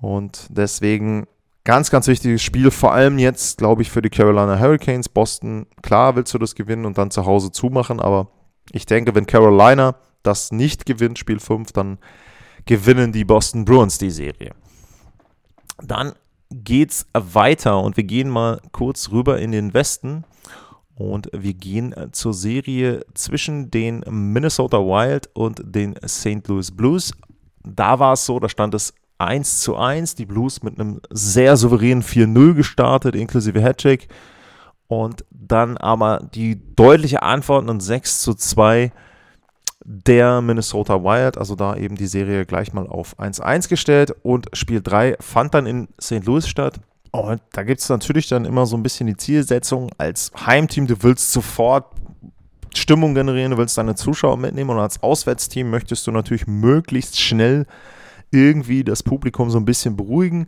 Und 0.00 0.46
deswegen 0.48 1.26
ganz, 1.64 1.90
ganz 1.90 2.06
wichtiges 2.06 2.42
Spiel, 2.42 2.70
vor 2.70 2.92
allem 2.92 3.18
jetzt, 3.18 3.58
glaube 3.58 3.82
ich, 3.82 3.90
für 3.90 4.00
die 4.00 4.10
Carolina 4.10 4.58
Hurricanes. 4.58 5.08
Boston, 5.08 5.66
klar 5.82 6.16
willst 6.16 6.32
du 6.34 6.38
das 6.38 6.54
gewinnen 6.54 6.86
und 6.86 6.98
dann 6.98 7.10
zu 7.10 7.26
Hause 7.26 7.52
zumachen, 7.52 8.00
aber 8.00 8.28
ich 8.72 8.86
denke, 8.86 9.14
wenn 9.14 9.26
Carolina 9.26 9.96
das 10.22 10.52
nicht 10.52 10.86
gewinnt, 10.86 11.18
Spiel 11.18 11.40
5, 11.40 11.72
dann 11.72 11.98
gewinnen 12.64 13.12
die 13.12 13.24
Boston 13.24 13.64
Bruins 13.64 13.98
die 13.98 14.10
Serie. 14.10 14.52
Dann 15.82 16.12
geht's 16.50 17.06
weiter 17.12 17.82
und 17.82 17.96
wir 17.96 18.04
gehen 18.04 18.28
mal 18.28 18.60
kurz 18.72 19.10
rüber 19.10 19.38
in 19.38 19.52
den 19.52 19.72
Westen 19.72 20.24
und 20.94 21.30
wir 21.32 21.54
gehen 21.54 21.94
zur 22.12 22.34
Serie 22.34 23.04
zwischen 23.14 23.70
den 23.70 24.04
Minnesota 24.10 24.78
Wild 24.78 25.30
und 25.32 25.62
den 25.64 25.94
St. 26.06 26.46
Louis 26.48 26.70
Blues. 26.70 27.12
Da 27.62 27.98
war 27.98 28.14
es 28.14 28.26
so, 28.26 28.38
da 28.40 28.48
stand 28.48 28.74
es 28.74 28.92
1 29.18 29.60
zu 29.60 29.76
1, 29.76 30.14
die 30.14 30.26
Blues 30.26 30.62
mit 30.62 30.78
einem 30.80 31.00
sehr 31.10 31.56
souveränen 31.56 32.02
4-0 32.02 32.54
gestartet, 32.54 33.14
inklusive 33.14 33.62
Hattrick. 33.62 34.08
Und 34.88 35.24
dann 35.30 35.76
aber 35.76 36.28
die 36.34 36.60
deutliche 36.74 37.22
Antwort 37.22 37.68
und 37.70 37.80
6 37.80 38.22
zu 38.22 38.34
2 38.34 38.92
der 39.84 40.40
Minnesota 40.40 41.02
Wild, 41.02 41.38
also 41.38 41.54
da 41.54 41.76
eben 41.76 41.96
die 41.96 42.06
Serie 42.06 42.44
gleich 42.44 42.72
mal 42.72 42.86
auf 42.86 43.18
1-1 43.18 43.68
gestellt 43.68 44.14
und 44.22 44.48
Spiel 44.52 44.82
3 44.82 45.16
fand 45.20 45.54
dann 45.54 45.66
in 45.66 45.88
St. 46.00 46.24
Louis 46.24 46.46
statt. 46.48 46.80
Und 47.12 47.40
da 47.52 47.64
gibt 47.64 47.80
es 47.80 47.88
natürlich 47.88 48.28
dann 48.28 48.44
immer 48.44 48.66
so 48.66 48.76
ein 48.76 48.82
bisschen 48.82 49.06
die 49.06 49.16
Zielsetzung 49.16 49.90
als 49.98 50.30
Heimteam, 50.46 50.86
du 50.86 51.02
willst 51.02 51.32
sofort 51.32 51.86
Stimmung 52.74 53.14
generieren, 53.14 53.50
du 53.50 53.58
willst 53.58 53.76
deine 53.78 53.96
Zuschauer 53.96 54.36
mitnehmen 54.36 54.70
und 54.70 54.78
als 54.78 55.02
Auswärtsteam 55.02 55.70
möchtest 55.70 56.06
du 56.06 56.12
natürlich 56.12 56.46
möglichst 56.46 57.20
schnell 57.20 57.66
irgendwie 58.30 58.84
das 58.84 59.02
Publikum 59.02 59.50
so 59.50 59.58
ein 59.58 59.64
bisschen 59.64 59.96
beruhigen. 59.96 60.46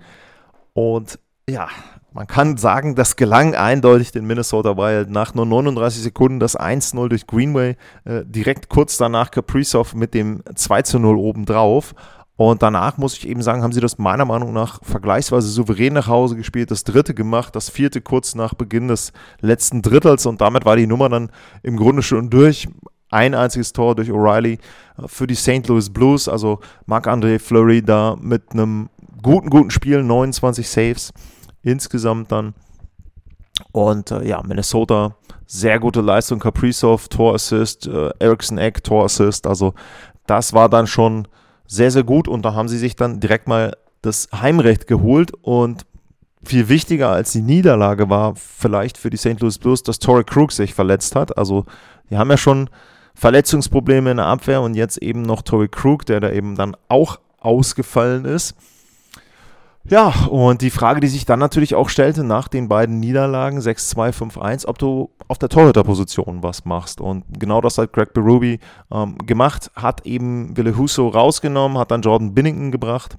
Und 0.73 1.19
ja, 1.49 1.69
man 2.15 2.27
kann 2.27 2.57
sagen, 2.57 2.95
das 2.95 3.17
gelang 3.17 3.55
eindeutig 3.55 4.13
den 4.13 4.27
Minnesota 4.27 4.77
Wild 4.77 5.11
nach 5.11 5.35
nur 5.35 5.47
39 5.47 6.03
Sekunden 6.03 6.41
das 6.41 6.59
1-0 6.59 7.09
durch 7.09 7.27
Greenway, 7.27 7.77
äh, 8.05 8.25
direkt 8.25 8.69
kurz 8.69 8.97
danach 8.97 9.31
Kaprizov 9.31 9.95
mit 9.95 10.15
dem 10.15 10.43
2-0 10.55 11.17
obendrauf. 11.17 11.95
Und 12.37 12.63
danach 12.63 12.97
muss 12.97 13.17
ich 13.17 13.29
eben 13.29 13.43
sagen, 13.43 13.63
haben 13.63 13.73
sie 13.73 13.81
das 13.81 13.99
meiner 13.99 14.25
Meinung 14.25 14.53
nach 14.53 14.81
vergleichsweise 14.83 15.49
souverän 15.49 15.93
nach 15.93 16.09
Hause 16.09 16.35
gespielt, 16.35 16.71
das 16.71 16.83
dritte 16.83 17.15
gemacht, 17.15 17.55
das 17.55 17.71
vierte 17.71 18.01
kurz 18.01 18.35
nach 18.35 18.55
Beginn 18.55 18.89
des 18.89 19.13
letzten 19.41 19.83
Drittels 19.83 20.27
und 20.27 20.41
damit 20.41 20.65
war 20.65 20.77
die 20.77 20.87
Nummer 20.87 21.09
dann 21.09 21.31
im 21.63 21.77
Grunde 21.77 22.03
schon 22.03 22.31
durch. 22.31 22.69
Ein 23.11 23.35
einziges 23.35 23.75
Tor 23.75 23.95
durch 23.95 24.09
O'Reilly 24.11 24.55
äh, 24.55 25.07
für 25.07 25.27
die 25.27 25.35
St. 25.35 25.69
Louis 25.69 25.91
Blues, 25.91 26.29
also 26.29 26.61
Marc-André 26.87 27.39
Fleury 27.39 27.83
da 27.83 28.17
mit 28.19 28.53
einem 28.53 28.89
guten, 29.23 29.51
guten 29.51 29.71
Spiel, 29.71 30.03
29 30.03 30.69
Saves 30.69 31.13
insgesamt 31.63 32.33
dann. 32.33 32.55
Und 33.73 34.11
äh, 34.11 34.27
ja, 34.27 34.43
Minnesota, 34.43 35.17
sehr 35.47 35.79
gute 35.79 36.01
Leistung. 36.01 36.39
Kaprizov, 36.39 37.09
Torassist, 37.09 37.87
äh, 37.87 38.11
Ericsson 38.19 38.59
Eck, 38.59 38.83
Torassist. 38.83 39.47
Also 39.47 39.75
das 40.27 40.53
war 40.53 40.69
dann 40.69 40.87
schon 40.87 41.29
sehr, 41.67 41.91
sehr 41.91 42.05
gut. 42.05 42.29
Und 42.29 42.45
da 42.45 42.55
haben 42.55 42.69
sie 42.69 42.79
sich 42.79 42.97
dann 42.97 43.21
direkt 43.21 43.49
mal 43.49 43.77
das 44.03 44.29
Heimrecht 44.33 44.87
geholt. 44.87 45.33
Und 45.43 45.87
viel 46.45 46.69
wichtiger 46.69 47.11
als 47.11 47.33
die 47.33 47.43
Niederlage 47.43 48.11
war 48.11 48.35
vielleicht 48.35 48.99
für 48.99 49.11
die 49.11 49.17
St. 49.17 49.41
Louis 49.41 49.59
Blues, 49.59 49.83
dass 49.83 49.99
Torrey 49.99 50.25
Krug 50.25 50.53
sich 50.53 50.75
verletzt 50.75 51.15
hat. 51.15 51.39
Also 51.39 51.65
die 52.11 52.17
haben 52.17 52.31
ja 52.31 52.37
schon 52.37 52.69
Verletzungsprobleme 53.15 54.11
in 54.11 54.17
der 54.17 54.27
Abwehr 54.27 54.63
und 54.63 54.75
jetzt 54.75 54.99
eben 54.99 55.23
noch 55.23 55.43
Torrey 55.43 55.69
Krug, 55.69 56.07
der 56.07 56.21
da 56.21 56.31
eben 56.31 56.57
dann 56.57 56.77
auch 56.89 57.21
ausgefallen 57.39 58.25
ist. 58.25 58.55
Ja, 59.85 60.27
und 60.27 60.63
die 60.63 60.71
Frage, 60.71 61.01
die 61.01 61.09
sich 61.09 61.25
dann 61.25 61.41
natürlich 61.41 61.75
auch 61.75 61.89
stellte 61.89 62.23
nach 62.23 62.47
den 62.47 62.69
beiden 62.69 63.01
Niederlagen 63.01 63.59
6-2, 63.59 64.13
5-1, 64.13 64.67
ob 64.67 64.79
du 64.79 65.11
auf 65.27 65.39
der 65.39 65.49
Torhüterposition 65.49 66.43
was 66.43 66.65
machst. 66.65 67.01
Und 67.01 67.25
genau 67.39 67.61
das 67.61 67.79
hat 67.79 67.93
Greg 67.93 68.15
Berube 68.15 68.59
ähm, 68.93 69.19
gemacht, 69.27 69.73
hat 69.75 70.07
eben 70.07 70.57
Wille 70.57 70.77
Husso 70.77 71.09
rausgenommen, 71.09 71.79
hat 71.79 71.91
dann 71.91 72.03
Jordan 72.03 72.33
Binnington 72.33 72.71
gebracht. 72.71 73.17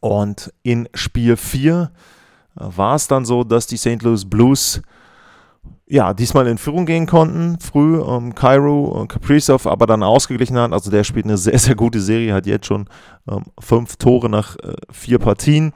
Und 0.00 0.52
in 0.62 0.88
Spiel 0.94 1.36
4 1.36 1.90
äh, 2.58 2.60
war 2.60 2.94
es 2.94 3.06
dann 3.06 3.26
so, 3.26 3.44
dass 3.44 3.66
die 3.66 3.76
St. 3.76 4.02
Louis 4.02 4.24
Blues 4.24 4.80
ja, 5.88 6.14
diesmal 6.14 6.48
in 6.48 6.58
Führung 6.58 6.84
gehen 6.84 7.06
konnten, 7.06 7.58
früh. 7.60 8.00
Ähm, 8.02 8.34
Cairo 8.34 8.86
und 8.86 9.08
Kaprizov 9.08 9.66
aber 9.66 9.86
dann 9.86 10.02
ausgeglichen 10.02 10.58
hat. 10.58 10.72
Also 10.72 10.90
der 10.90 11.04
spielt 11.04 11.26
eine 11.26 11.38
sehr, 11.38 11.58
sehr 11.58 11.76
gute 11.76 12.00
Serie, 12.00 12.34
hat 12.34 12.46
jetzt 12.46 12.66
schon 12.66 12.88
ähm, 13.30 13.44
fünf 13.58 13.96
Tore 13.96 14.28
nach 14.28 14.56
äh, 14.56 14.74
vier 14.90 15.18
Partien. 15.18 15.72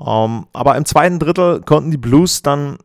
Ähm, 0.00 0.46
aber 0.52 0.76
im 0.76 0.84
zweiten 0.84 1.18
Drittel 1.18 1.60
konnten 1.60 1.90
die 1.90 1.98
Blues 1.98 2.42
dann 2.42 2.78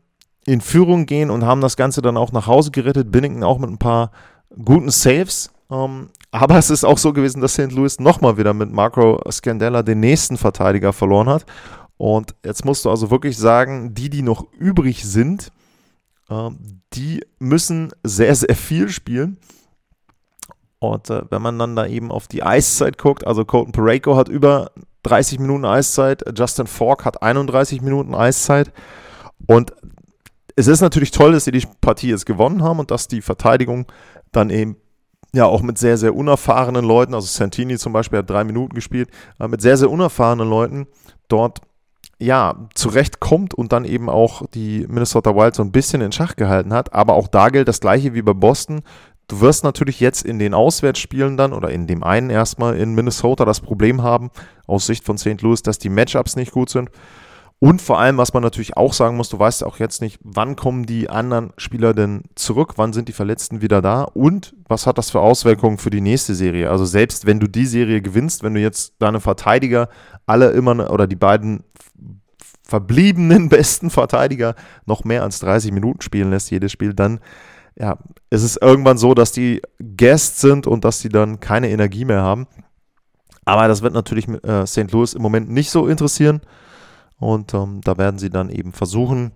in 0.45 0.61
Führung 0.61 1.05
gehen 1.05 1.29
und 1.29 1.45
haben 1.45 1.61
das 1.61 1.77
Ganze 1.77 2.01
dann 2.01 2.17
auch 2.17 2.31
nach 2.31 2.47
Hause 2.47 2.71
gerettet. 2.71 3.11
Binnington 3.11 3.43
auch 3.43 3.57
mit 3.57 3.69
ein 3.69 3.77
paar 3.77 4.11
guten 4.63 4.89
Saves. 4.89 5.51
Ähm, 5.71 6.09
aber 6.31 6.57
es 6.57 6.69
ist 6.69 6.83
auch 6.83 6.97
so 6.97 7.13
gewesen, 7.13 7.41
dass 7.41 7.53
St. 7.53 7.71
Louis 7.71 7.99
nochmal 7.99 8.37
wieder 8.37 8.53
mit 8.53 8.71
Marco 8.71 9.21
Scandella 9.31 9.81
den 9.81 10.01
nächsten 10.01 10.37
Verteidiger 10.37 10.93
verloren 10.93 11.29
hat. 11.29 11.45
Und 11.97 12.35
jetzt 12.45 12.63
musst 12.63 12.85
du 12.85 12.89
also 12.89 13.09
wirklich 13.09 13.37
sagen, 13.37 13.93
die, 13.93 14.09
die 14.09 14.21
noch 14.21 14.45
übrig 14.53 15.03
sind, 15.03 15.51
die 16.93 17.25
müssen 17.39 17.91
sehr, 18.03 18.35
sehr 18.35 18.55
viel 18.55 18.89
spielen. 18.89 19.37
Und 20.79 21.09
äh, 21.09 21.23
wenn 21.29 21.41
man 21.41 21.57
dann 21.57 21.75
da 21.75 21.87
eben 21.87 22.11
auf 22.11 22.27
die 22.27 22.43
Eiszeit 22.43 22.97
guckt, 22.97 23.25
also 23.25 23.45
Colton 23.45 23.71
Pareko 23.71 24.15
hat 24.15 24.29
über 24.29 24.71
30 25.03 25.39
Minuten 25.39 25.65
Eiszeit, 25.65 26.23
Justin 26.37 26.67
Falk 26.67 27.05
hat 27.05 27.23
31 27.23 27.81
Minuten 27.81 28.13
Eiszeit. 28.13 28.71
Und 29.47 29.73
es 30.55 30.67
ist 30.67 30.81
natürlich 30.81 31.11
toll, 31.11 31.31
dass 31.31 31.45
sie 31.45 31.51
die 31.51 31.65
Partie 31.81 32.09
jetzt 32.09 32.25
gewonnen 32.25 32.63
haben 32.63 32.79
und 32.79 32.91
dass 32.91 33.07
die 33.07 33.21
Verteidigung 33.21 33.91
dann 34.31 34.49
eben 34.49 34.77
ja 35.33 35.45
auch 35.45 35.61
mit 35.61 35.77
sehr, 35.77 35.97
sehr 35.97 36.15
unerfahrenen 36.15 36.85
Leuten, 36.85 37.13
also 37.13 37.27
Santini 37.27 37.77
zum 37.77 37.93
Beispiel 37.93 38.19
hat 38.19 38.29
drei 38.29 38.43
Minuten 38.43 38.73
gespielt, 38.73 39.09
äh, 39.39 39.47
mit 39.47 39.61
sehr, 39.61 39.77
sehr 39.77 39.89
unerfahrenen 39.89 40.49
Leuten 40.49 40.87
dort 41.27 41.61
ja, 42.19 42.67
zurechtkommt 42.73 43.53
und 43.53 43.71
dann 43.71 43.85
eben 43.85 44.09
auch 44.09 44.43
die 44.53 44.85
Minnesota 44.87 45.35
Wild 45.35 45.55
so 45.55 45.63
ein 45.63 45.71
bisschen 45.71 46.01
in 46.01 46.11
Schach 46.11 46.35
gehalten 46.35 46.73
hat. 46.73 46.93
Aber 46.93 47.13
auch 47.13 47.27
da 47.27 47.49
gilt 47.49 47.67
das 47.67 47.79
gleiche 47.79 48.13
wie 48.13 48.21
bei 48.21 48.33
Boston. 48.33 48.81
Du 49.27 49.41
wirst 49.41 49.63
natürlich 49.63 49.99
jetzt 49.99 50.25
in 50.25 50.39
den 50.39 50.53
Auswärtsspielen 50.53 51.37
dann 51.37 51.53
oder 51.53 51.69
in 51.69 51.85
dem 51.85 52.03
einen 52.03 52.29
erstmal 52.29 52.77
in 52.77 52.95
Minnesota 52.95 53.45
das 53.45 53.59
Problem 53.59 54.01
haben, 54.01 54.31
aus 54.67 54.87
Sicht 54.87 55.03
von 55.03 55.17
St. 55.17 55.41
Louis, 55.41 55.61
dass 55.61 55.79
die 55.79 55.89
Matchups 55.89 56.37
nicht 56.37 56.53
gut 56.53 56.69
sind. 56.69 56.89
Und 57.59 57.81
vor 57.81 57.99
allem, 57.99 58.17
was 58.17 58.33
man 58.33 58.43
natürlich 58.43 58.77
auch 58.77 58.93
sagen 58.93 59.17
muss, 59.17 59.29
du 59.29 59.39
weißt 59.39 59.63
auch 59.63 59.79
jetzt 59.79 59.99
nicht, 59.99 60.19
wann 60.23 60.55
kommen 60.55 60.85
die 60.85 61.09
anderen 61.09 61.53
Spieler 61.57 61.95
denn 61.95 62.23
zurück, 62.35 62.73
wann 62.75 62.93
sind 62.93 63.07
die 63.07 63.13
Verletzten 63.13 63.61
wieder 63.61 63.81
da 63.81 64.03
und 64.03 64.53
was 64.67 64.85
hat 64.85 64.99
das 64.99 65.09
für 65.09 65.21
Auswirkungen 65.21 65.79
für 65.79 65.89
die 65.89 66.01
nächste 66.01 66.35
Serie. 66.35 66.69
Also 66.69 66.85
selbst 66.85 67.25
wenn 67.25 67.39
du 67.39 67.47
die 67.47 67.65
Serie 67.65 68.03
gewinnst, 68.03 68.43
wenn 68.43 68.53
du 68.53 68.59
jetzt 68.59 68.93
deine 68.99 69.19
Verteidiger 69.19 69.89
alle 70.27 70.51
immer 70.51 70.91
oder 70.91 71.07
die 71.07 71.15
beiden 71.15 71.63
verbliebenen 72.63 73.49
besten 73.49 73.89
Verteidiger 73.89 74.53
noch 74.85 75.03
mehr 75.03 75.23
als 75.23 75.39
30 75.39 75.71
Minuten 75.71 76.01
spielen 76.01 76.29
lässt, 76.29 76.51
jedes 76.51 76.71
Spiel, 76.71 76.93
dann 76.93 77.19
ja, 77.75 77.97
ist 78.29 78.43
es 78.43 78.57
irgendwann 78.57 78.99
so, 78.99 79.15
dass 79.15 79.31
die 79.31 79.61
Guests 79.79 80.41
sind 80.41 80.67
und 80.67 80.83
dass 80.83 80.99
sie 80.99 81.09
dann 81.09 81.39
keine 81.39 81.69
Energie 81.69 82.05
mehr 82.05 82.21
haben. 82.21 82.47
Aber 83.45 83.67
das 83.67 83.81
wird 83.81 83.93
natürlich 83.93 84.27
äh, 84.43 84.67
St. 84.67 84.91
Louis 84.91 85.13
im 85.13 85.21
Moment 85.23 85.49
nicht 85.49 85.71
so 85.71 85.87
interessieren. 85.87 86.41
Und 87.19 87.53
ähm, 87.53 87.81
da 87.83 87.97
werden 87.97 88.19
sie 88.19 88.29
dann 88.29 88.49
eben 88.49 88.73
versuchen, 88.73 89.31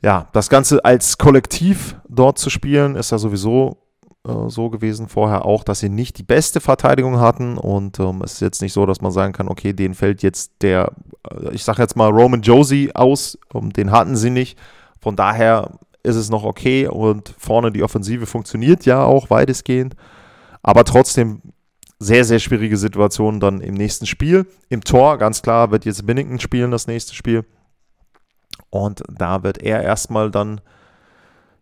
ja, 0.00 0.28
das 0.32 0.48
Ganze 0.48 0.84
als 0.84 1.18
Kollektiv 1.18 1.96
dort 2.08 2.38
zu 2.38 2.50
spielen. 2.50 2.96
Ist 2.96 3.10
ja 3.10 3.18
sowieso 3.18 3.78
äh, 4.26 4.48
so 4.48 4.70
gewesen 4.70 5.08
vorher 5.08 5.44
auch, 5.44 5.64
dass 5.64 5.80
sie 5.80 5.88
nicht 5.88 6.18
die 6.18 6.22
beste 6.22 6.60
Verteidigung 6.60 7.20
hatten. 7.20 7.58
Und 7.58 7.98
ähm, 7.98 8.22
es 8.22 8.34
ist 8.34 8.40
jetzt 8.40 8.62
nicht 8.62 8.72
so, 8.72 8.86
dass 8.86 9.00
man 9.00 9.12
sagen 9.12 9.32
kann, 9.32 9.48
okay, 9.48 9.72
denen 9.72 9.94
fällt 9.94 10.22
jetzt 10.22 10.52
der, 10.62 10.92
äh, 11.30 11.52
ich 11.52 11.64
sage 11.64 11.82
jetzt 11.82 11.96
mal 11.96 12.10
Roman 12.10 12.42
Josie 12.42 12.94
aus. 12.94 13.38
Ähm, 13.54 13.72
den 13.72 13.90
hatten 13.90 14.16
sie 14.16 14.30
nicht. 14.30 14.58
Von 15.00 15.16
daher 15.16 15.78
ist 16.02 16.16
es 16.16 16.30
noch 16.30 16.44
okay 16.44 16.86
und 16.86 17.34
vorne 17.38 17.72
die 17.72 17.82
Offensive 17.82 18.26
funktioniert 18.26 18.86
ja 18.86 19.04
auch 19.04 19.30
weitestgehend. 19.30 19.94
Aber 20.62 20.84
trotzdem 20.84 21.42
sehr, 21.98 22.24
sehr 22.24 22.38
schwierige 22.38 22.76
Situation 22.76 23.40
dann 23.40 23.60
im 23.60 23.74
nächsten 23.74 24.06
Spiel. 24.06 24.46
Im 24.68 24.82
Tor, 24.82 25.18
ganz 25.18 25.42
klar, 25.42 25.70
wird 25.70 25.84
jetzt 25.84 26.06
Binnington 26.06 26.40
spielen, 26.40 26.70
das 26.70 26.86
nächste 26.86 27.14
Spiel. 27.14 27.44
Und 28.70 29.02
da 29.08 29.42
wird 29.42 29.58
er 29.58 29.82
erstmal 29.82 30.30
dann 30.30 30.60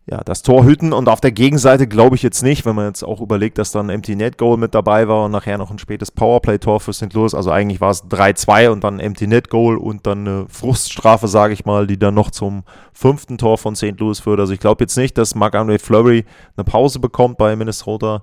ja, 0.09 0.23
das 0.23 0.43
Tor 0.43 0.65
hüten. 0.65 0.93
Und 0.93 1.09
auf 1.09 1.21
der 1.21 1.33
Gegenseite 1.33 1.89
glaube 1.89 2.15
ich 2.15 2.23
jetzt 2.23 2.43
nicht, 2.43 2.65
wenn 2.65 2.77
man 2.77 2.87
jetzt 2.87 3.03
auch 3.03 3.21
überlegt, 3.21 3.59
dass 3.59 3.73
dann 3.73 3.91
Empty 3.91 4.15
Net 4.15 4.39
Goal 4.39 4.57
mit 4.57 4.73
dabei 4.75 5.09
war 5.09 5.25
und 5.25 5.33
nachher 5.33 5.59
noch 5.59 5.71
ein 5.71 5.81
spätes 5.81 6.13
Powerplay-Tor 6.13 6.79
für 6.79 6.93
St. 6.93 7.13
Louis. 7.13 7.35
Also 7.35 7.51
eigentlich 7.51 7.81
war 7.81 7.91
es 7.91 8.05
3-2 8.05 8.71
und 8.71 8.85
dann 8.85 9.01
Empty 9.01 9.27
Net 9.27 9.51
Goal 9.51 9.77
und 9.77 10.07
dann 10.07 10.27
eine 10.27 10.47
Fruststrafe, 10.49 11.27
sage 11.27 11.55
ich 11.55 11.65
mal, 11.65 11.89
die 11.89 11.99
dann 11.99 12.15
noch 12.15 12.31
zum 12.31 12.63
fünften 12.93 13.37
Tor 13.37 13.59
von 13.59 13.75
St. 13.75 13.99
Louis 13.99 14.21
führt. 14.21 14.39
Also 14.39 14.53
ich 14.53 14.61
glaube 14.61 14.85
jetzt 14.85 14.97
nicht, 14.97 15.19
dass 15.19 15.35
Marc-André 15.35 15.81
Fleury 15.81 16.25
eine 16.57 16.65
Pause 16.65 17.01
bekommt 17.01 17.37
bei 17.37 17.57
Minnesota. 17.57 18.23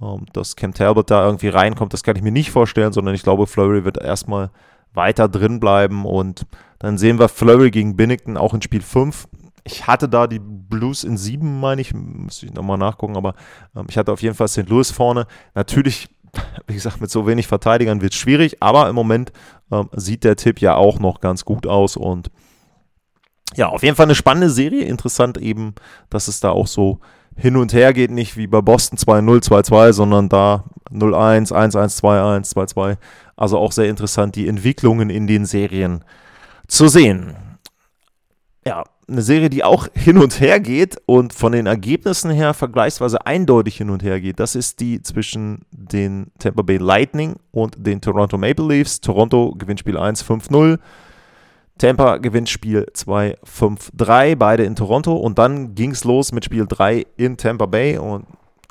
Ähm, 0.00 0.26
dass 0.32 0.56
Cam 0.56 0.74
Talbot 0.74 1.10
da 1.10 1.24
irgendwie 1.24 1.48
reinkommt, 1.48 1.92
das 1.92 2.02
kann 2.02 2.16
ich 2.16 2.22
mir 2.22 2.32
nicht 2.32 2.50
vorstellen, 2.50 2.92
sondern 2.92 3.14
ich 3.14 3.22
glaube, 3.22 3.46
Flurry 3.46 3.84
wird 3.84 3.98
erstmal 3.98 4.50
weiter 4.92 5.28
drin 5.28 5.60
bleiben 5.60 6.04
und 6.04 6.46
dann 6.78 6.98
sehen 6.98 7.18
wir 7.18 7.28
Flurry 7.28 7.70
gegen 7.70 7.96
Binnington 7.96 8.36
auch 8.36 8.54
in 8.54 8.62
Spiel 8.62 8.82
5. 8.82 9.28
Ich 9.64 9.86
hatte 9.86 10.08
da 10.08 10.26
die 10.26 10.40
Blues 10.40 11.04
in 11.04 11.16
7, 11.16 11.60
meine 11.60 11.80
ich, 11.80 11.94
müsste 11.94 12.46
ich 12.46 12.52
nochmal 12.52 12.78
nachgucken, 12.78 13.16
aber 13.16 13.34
ähm, 13.74 13.86
ich 13.88 13.96
hatte 13.96 14.12
auf 14.12 14.22
jeden 14.22 14.34
Fall 14.34 14.48
St. 14.48 14.68
Louis 14.68 14.90
vorne. 14.90 15.26
Natürlich, 15.54 16.08
wie 16.66 16.74
gesagt, 16.74 17.00
mit 17.00 17.10
so 17.10 17.26
wenig 17.26 17.46
Verteidigern 17.46 18.00
wird 18.00 18.12
es 18.12 18.18
schwierig, 18.18 18.62
aber 18.62 18.88
im 18.88 18.94
Moment 18.94 19.32
ähm, 19.70 19.88
sieht 19.92 20.24
der 20.24 20.36
Tipp 20.36 20.60
ja 20.60 20.74
auch 20.74 20.98
noch 20.98 21.20
ganz 21.20 21.44
gut 21.44 21.66
aus 21.66 21.96
und 21.96 22.30
ja, 23.56 23.68
auf 23.68 23.84
jeden 23.84 23.94
Fall 23.94 24.06
eine 24.06 24.16
spannende 24.16 24.50
Serie. 24.50 24.84
Interessant 24.84 25.38
eben, 25.38 25.74
dass 26.10 26.26
es 26.26 26.40
da 26.40 26.50
auch 26.50 26.66
so 26.66 26.98
hin 27.36 27.56
und 27.56 27.72
her 27.72 27.92
geht, 27.92 28.10
nicht 28.10 28.36
wie 28.36 28.46
bei 28.46 28.60
Boston 28.60 28.98
2-0, 28.98 29.44
2-2, 29.48 29.92
sondern 29.92 30.28
da 30.28 30.64
0-1, 30.90 31.52
1-1, 31.52 32.00
2-1, 32.00 32.54
2-2. 32.54 32.96
Also 33.36 33.58
auch 33.58 33.72
sehr 33.72 33.88
interessant, 33.88 34.36
die 34.36 34.48
Entwicklungen 34.48 35.10
in 35.10 35.26
den 35.26 35.44
Serien 35.44 36.04
zu 36.68 36.88
sehen. 36.88 37.34
Ja, 38.64 38.84
eine 39.08 39.22
Serie, 39.22 39.50
die 39.50 39.64
auch 39.64 39.88
hin 39.92 40.18
und 40.18 40.40
her 40.40 40.60
geht 40.60 40.96
und 41.06 41.34
von 41.34 41.52
den 41.52 41.66
Ergebnissen 41.66 42.30
her 42.30 42.54
vergleichsweise 42.54 43.26
eindeutig 43.26 43.76
hin 43.76 43.90
und 43.90 44.02
her 44.02 44.20
geht. 44.20 44.40
Das 44.40 44.54
ist 44.54 44.80
die 44.80 45.02
zwischen 45.02 45.66
den 45.70 46.30
Tampa 46.38 46.62
Bay 46.62 46.78
Lightning 46.78 47.36
und 47.50 47.76
den 47.78 48.00
Toronto 48.00 48.38
Maple 48.38 48.66
Leafs. 48.66 49.00
Toronto 49.00 49.54
gewinnt 49.58 49.80
Spiel 49.80 49.98
1 49.98 50.24
5-0. 50.24 50.78
Tampa 51.78 52.18
gewinnt 52.18 52.48
Spiel 52.48 52.86
2 52.92 53.38
5-3, 53.44 54.36
beide 54.36 54.64
in 54.64 54.76
Toronto. 54.76 55.14
Und 55.14 55.38
dann 55.38 55.74
ging 55.74 55.90
es 55.90 56.04
los 56.04 56.32
mit 56.32 56.44
Spiel 56.44 56.66
3 56.68 57.06
in 57.16 57.36
Tampa 57.36 57.66
Bay. 57.66 57.98
Und 57.98 58.26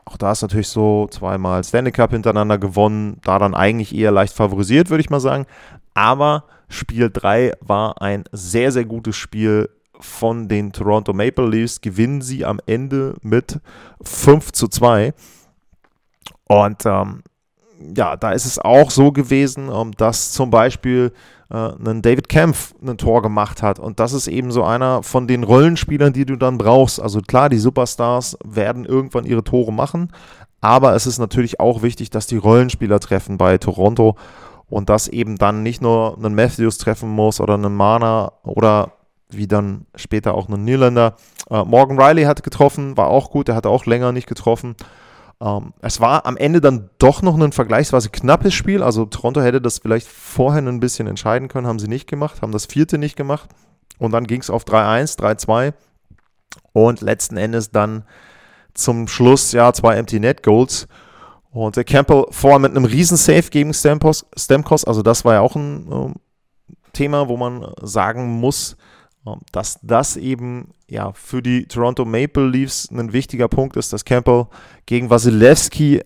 auch 0.05 0.17
da 0.17 0.31
ist 0.31 0.41
natürlich 0.41 0.69
so 0.69 1.07
zweimal 1.12 1.63
Stanley 1.63 1.91
Cup 1.91 2.12
hintereinander 2.12 2.57
gewonnen. 2.57 3.19
Da 3.24 3.39
dann 3.39 3.55
eigentlich 3.55 3.93
eher 3.93 4.12
leicht 4.12 4.33
favorisiert, 4.33 4.89
würde 4.89 5.01
ich 5.01 5.10
mal 5.10 5.19
sagen. 5.19 5.45
Aber 5.93 6.45
Spiel 6.69 7.10
3 7.12 7.53
war 7.62 8.01
ein 8.01 8.24
sehr, 8.31 8.72
sehr 8.72 8.86
gutes 8.86 9.15
Spiel 9.15 9.69
von 10.00 10.48
den 10.48 10.72
Toronto 10.72 11.13
Maple 11.13 11.48
Leafs. 11.48 11.81
Gewinnen 11.81 12.22
sie 12.22 12.45
am 12.45 12.60
Ende 12.65 13.15
mit 13.22 13.60
5 14.01 14.53
zu 14.53 14.69
2. 14.69 15.13
Und 16.48 16.86
ähm, 16.86 17.24
ja, 17.95 18.15
da 18.15 18.31
ist 18.31 18.45
es 18.45 18.60
auch 18.60 18.91
so 18.91 19.12
gewesen, 19.12 19.69
ähm, 19.74 19.91
dass 19.98 20.31
zum 20.31 20.50
Beispiel 20.50 21.12
äh, 21.53 21.72
ein 21.86 22.01
David 22.01 22.27
Kempf 22.27 22.74
ein 22.86 22.98
Tor 22.98 23.22
gemacht 23.22 23.62
hat. 23.62 23.79
Und 23.79 24.00
das 24.00 24.12
ist 24.12 24.27
eben 24.27 24.51
so 24.51 24.63
einer 24.63 25.03
von 25.03 25.27
den 25.27 25.43
Rollenspielern, 25.43 26.12
die 26.12 26.25
du 26.25 26.36
dann 26.36 26.57
brauchst. 26.57 27.00
Also 27.00 27.22
klar, 27.22 27.48
die 27.48 27.60
Superstars 27.60 28.38
werden 28.43 28.86
irgendwann 28.86 29.25
ihre 29.25 29.43
Tore 29.43 29.72
machen, 29.72 30.12
aber 30.60 30.95
es 30.95 31.05
ist 31.05 31.19
natürlich 31.19 31.60
auch 31.60 31.83
wichtig, 31.83 32.10
dass 32.10 32.25
die 32.25 32.38
Rollenspieler 32.38 33.00
treffen 33.00 33.38
bei 33.38 33.57
Toronto 33.57 34.17
und 34.69 34.89
dass 34.89 35.07
eben 35.07 35.38
dann 35.38 35.62
nicht 35.62 35.81
nur 35.81 36.17
einen 36.17 36.36
Matthews 36.36 36.77
treffen 36.79 37.10
muss 37.10 37.39
oder 37.39 37.53
einen 37.53 37.75
Mana 37.75 38.31
oder 38.43 38.93
wie 39.29 39.48
dann 39.48 39.86
später 39.95 40.33
auch 40.33 40.48
einen 40.48 40.63
Niederländer. 40.63 41.15
Äh, 41.50 41.63
Morgan 41.63 42.00
Riley 42.00 42.24
hat 42.24 42.43
getroffen, 42.43 42.98
war 42.98 43.07
auch 43.07 43.29
gut, 43.29 43.48
der 43.48 43.55
hatte 43.55 43.69
auch 43.69 43.86
länger 43.86 44.12
nicht 44.12 44.27
getroffen. 44.27 44.75
Ähm, 45.42 45.74
es 45.82 46.00
war 46.00 46.25
am 46.25 46.38
Ende 46.38 46.62
dann 46.62 46.90
doch 47.00 47.22
noch 47.22 47.40
ein 47.40 47.52
vergleichsweise 47.52 48.10
knappes 48.10 48.54
Spiel. 48.54 48.84
Also 48.84 49.06
Toronto 49.06 49.42
hätte 49.42 49.62
das 49.62 49.80
vielleicht 49.80 50.08
vorher 50.08 50.62
ein 50.62 50.80
bisschen 50.80 51.08
entscheiden 51.08 51.48
können, 51.48 51.68
haben 51.68 51.80
sie 51.80 51.88
nicht 51.88 52.08
gemacht, 52.08 52.42
haben 52.42 52.52
das 52.52 52.66
vierte 52.66 52.98
nicht 52.98 53.16
gemacht. 53.16 53.50
Und 54.00 54.12
dann 54.12 54.25
ging 54.25 54.42
es 54.42 54.50
auf 54.50 54.63
3-1, 54.63 55.20
3-2 55.20 55.74
und 56.74 57.02
letzten 57.02 57.38
Endes 57.38 57.72
dann 57.72 58.04
zum 58.74 59.08
Schluss 59.08 59.52
ja 59.52 59.72
zwei 59.74 59.96
Empty 59.96 60.20
Net 60.20 60.44
Goals. 60.44 60.88
Und 61.52 61.75
der 61.75 61.84
Campbell 61.84 62.25
vor 62.32 62.58
mit 62.58 62.72
einem 62.72 62.86
riesen 62.86 63.16
Save 63.16 63.44
gegen 63.52 63.74
Stamkos. 63.74 64.25
Also 64.86 65.04
das 65.04 65.24
war 65.24 65.36
ja 65.36 65.42
auch 65.42 65.56
ein 65.56 65.92
äh, 65.92 66.13
Thema, 66.94 67.28
wo 67.28 67.38
man 67.38 67.68
sagen 67.82 68.28
muss, 68.40 68.75
dass 69.51 69.80
das 69.82 70.18
eben 70.18 70.72
ja 70.88 71.13
für 71.13 71.42
die 71.42 71.65
Toronto 71.65 72.06
Maple 72.06 72.48
Leafs 72.48 72.89
ein 72.92 73.13
wichtiger 73.13 73.48
Punkt 73.48 73.77
ist, 73.77 73.94
dass 73.94 74.06
Campbell 74.06 74.48
gegen 74.86 75.10
Wasilewski 75.10 76.01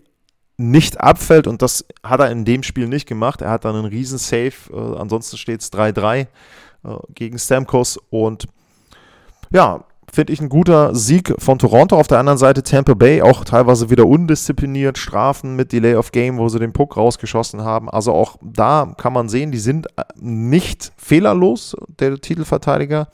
nicht 0.56 1.00
abfällt 1.00 1.46
und 1.46 1.62
das 1.62 1.84
hat 2.02 2.20
er 2.20 2.30
in 2.30 2.44
dem 2.44 2.62
Spiel 2.62 2.88
nicht 2.88 3.08
gemacht. 3.08 3.42
Er 3.42 3.50
hat 3.50 3.64
dann 3.64 3.76
einen 3.76 3.84
riesen 3.86 4.18
Save. 4.18 4.52
Äh, 4.72 4.98
ansonsten 4.98 5.36
steht 5.36 5.60
es 5.60 5.72
3-3 5.72 6.20
äh, 6.20 6.26
gegen 7.14 7.38
Stamkos 7.38 7.98
und 8.10 8.46
ja, 9.50 9.84
finde 10.12 10.32
ich 10.32 10.40
ein 10.40 10.48
guter 10.48 10.94
Sieg 10.94 11.34
von 11.38 11.58
Toronto. 11.58 11.96
Auf 11.96 12.08
der 12.08 12.18
anderen 12.18 12.38
Seite 12.38 12.62
Tampa 12.62 12.94
Bay 12.94 13.22
auch 13.22 13.44
teilweise 13.44 13.90
wieder 13.90 14.06
undiszipliniert, 14.06 14.98
Strafen 14.98 15.56
mit 15.56 15.72
Delay 15.72 15.94
of 15.94 16.12
Game, 16.12 16.38
wo 16.38 16.48
sie 16.48 16.58
den 16.58 16.72
Puck 16.72 16.96
rausgeschossen 16.96 17.62
haben. 17.62 17.88
Also 17.90 18.12
auch 18.12 18.36
da 18.42 18.94
kann 18.96 19.12
man 19.12 19.28
sehen, 19.28 19.52
die 19.52 19.58
sind 19.58 19.86
äh, 19.96 20.04
nicht 20.16 20.92
fehlerlos, 20.96 21.76
der 21.98 22.18
Titelverteidiger. 22.20 23.08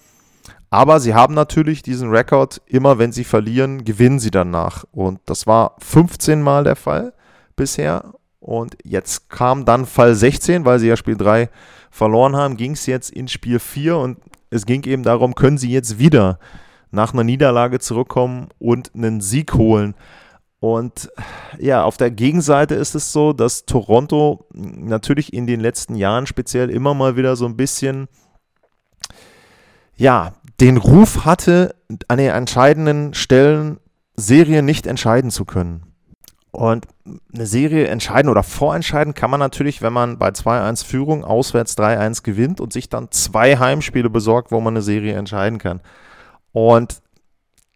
Aber 0.70 0.98
sie 0.98 1.14
haben 1.14 1.34
natürlich 1.34 1.82
diesen 1.82 2.10
Rekord, 2.10 2.60
immer 2.66 2.98
wenn 2.98 3.12
sie 3.12 3.24
verlieren, 3.24 3.84
gewinnen 3.84 4.18
sie 4.18 4.32
danach. 4.32 4.84
Und 4.90 5.20
das 5.26 5.46
war 5.46 5.76
15 5.78 6.42
Mal 6.42 6.64
der 6.64 6.76
Fall 6.76 7.12
bisher. 7.54 8.14
Und 8.40 8.76
jetzt 8.82 9.30
kam 9.30 9.64
dann 9.64 9.86
Fall 9.86 10.14
16, 10.14 10.64
weil 10.64 10.78
sie 10.78 10.88
ja 10.88 10.96
Spiel 10.96 11.16
3 11.16 11.48
verloren 11.90 12.34
haben, 12.34 12.56
ging 12.56 12.72
es 12.72 12.86
jetzt 12.86 13.10
in 13.10 13.28
Spiel 13.28 13.60
4 13.60 13.96
und 13.96 14.18
es 14.50 14.66
ging 14.66 14.82
eben 14.82 15.04
darum, 15.04 15.34
können 15.34 15.58
sie 15.58 15.70
jetzt 15.70 15.98
wieder 15.98 16.38
nach 16.94 17.12
einer 17.12 17.24
Niederlage 17.24 17.78
zurückkommen 17.80 18.48
und 18.58 18.92
einen 18.94 19.20
Sieg 19.20 19.54
holen. 19.54 19.94
Und 20.60 21.10
ja, 21.58 21.84
auf 21.84 21.98
der 21.98 22.10
Gegenseite 22.10 22.74
ist 22.74 22.94
es 22.94 23.12
so, 23.12 23.34
dass 23.34 23.66
Toronto 23.66 24.46
natürlich 24.54 25.34
in 25.34 25.46
den 25.46 25.60
letzten 25.60 25.94
Jahren 25.94 26.26
speziell 26.26 26.70
immer 26.70 26.94
mal 26.94 27.16
wieder 27.16 27.36
so 27.36 27.44
ein 27.44 27.56
bisschen, 27.56 28.08
ja, 29.96 30.32
den 30.60 30.78
Ruf 30.78 31.26
hatte, 31.26 31.74
an 32.08 32.16
den 32.18 32.30
entscheidenden 32.30 33.12
Stellen 33.12 33.78
Serien 34.16 34.64
nicht 34.64 34.86
entscheiden 34.86 35.30
zu 35.30 35.44
können. 35.44 35.82
Und 36.50 36.86
eine 37.34 37.46
Serie 37.46 37.88
entscheiden 37.88 38.30
oder 38.30 38.44
vorentscheiden 38.44 39.12
kann 39.12 39.28
man 39.28 39.40
natürlich, 39.40 39.82
wenn 39.82 39.92
man 39.92 40.18
bei 40.18 40.28
2-1 40.28 40.86
Führung 40.86 41.24
auswärts 41.24 41.76
3-1 41.76 42.22
gewinnt 42.22 42.60
und 42.60 42.72
sich 42.72 42.88
dann 42.88 43.10
zwei 43.10 43.58
Heimspiele 43.58 44.08
besorgt, 44.08 44.52
wo 44.52 44.60
man 44.60 44.74
eine 44.74 44.82
Serie 44.82 45.14
entscheiden 45.14 45.58
kann. 45.58 45.80
Und 46.54 47.02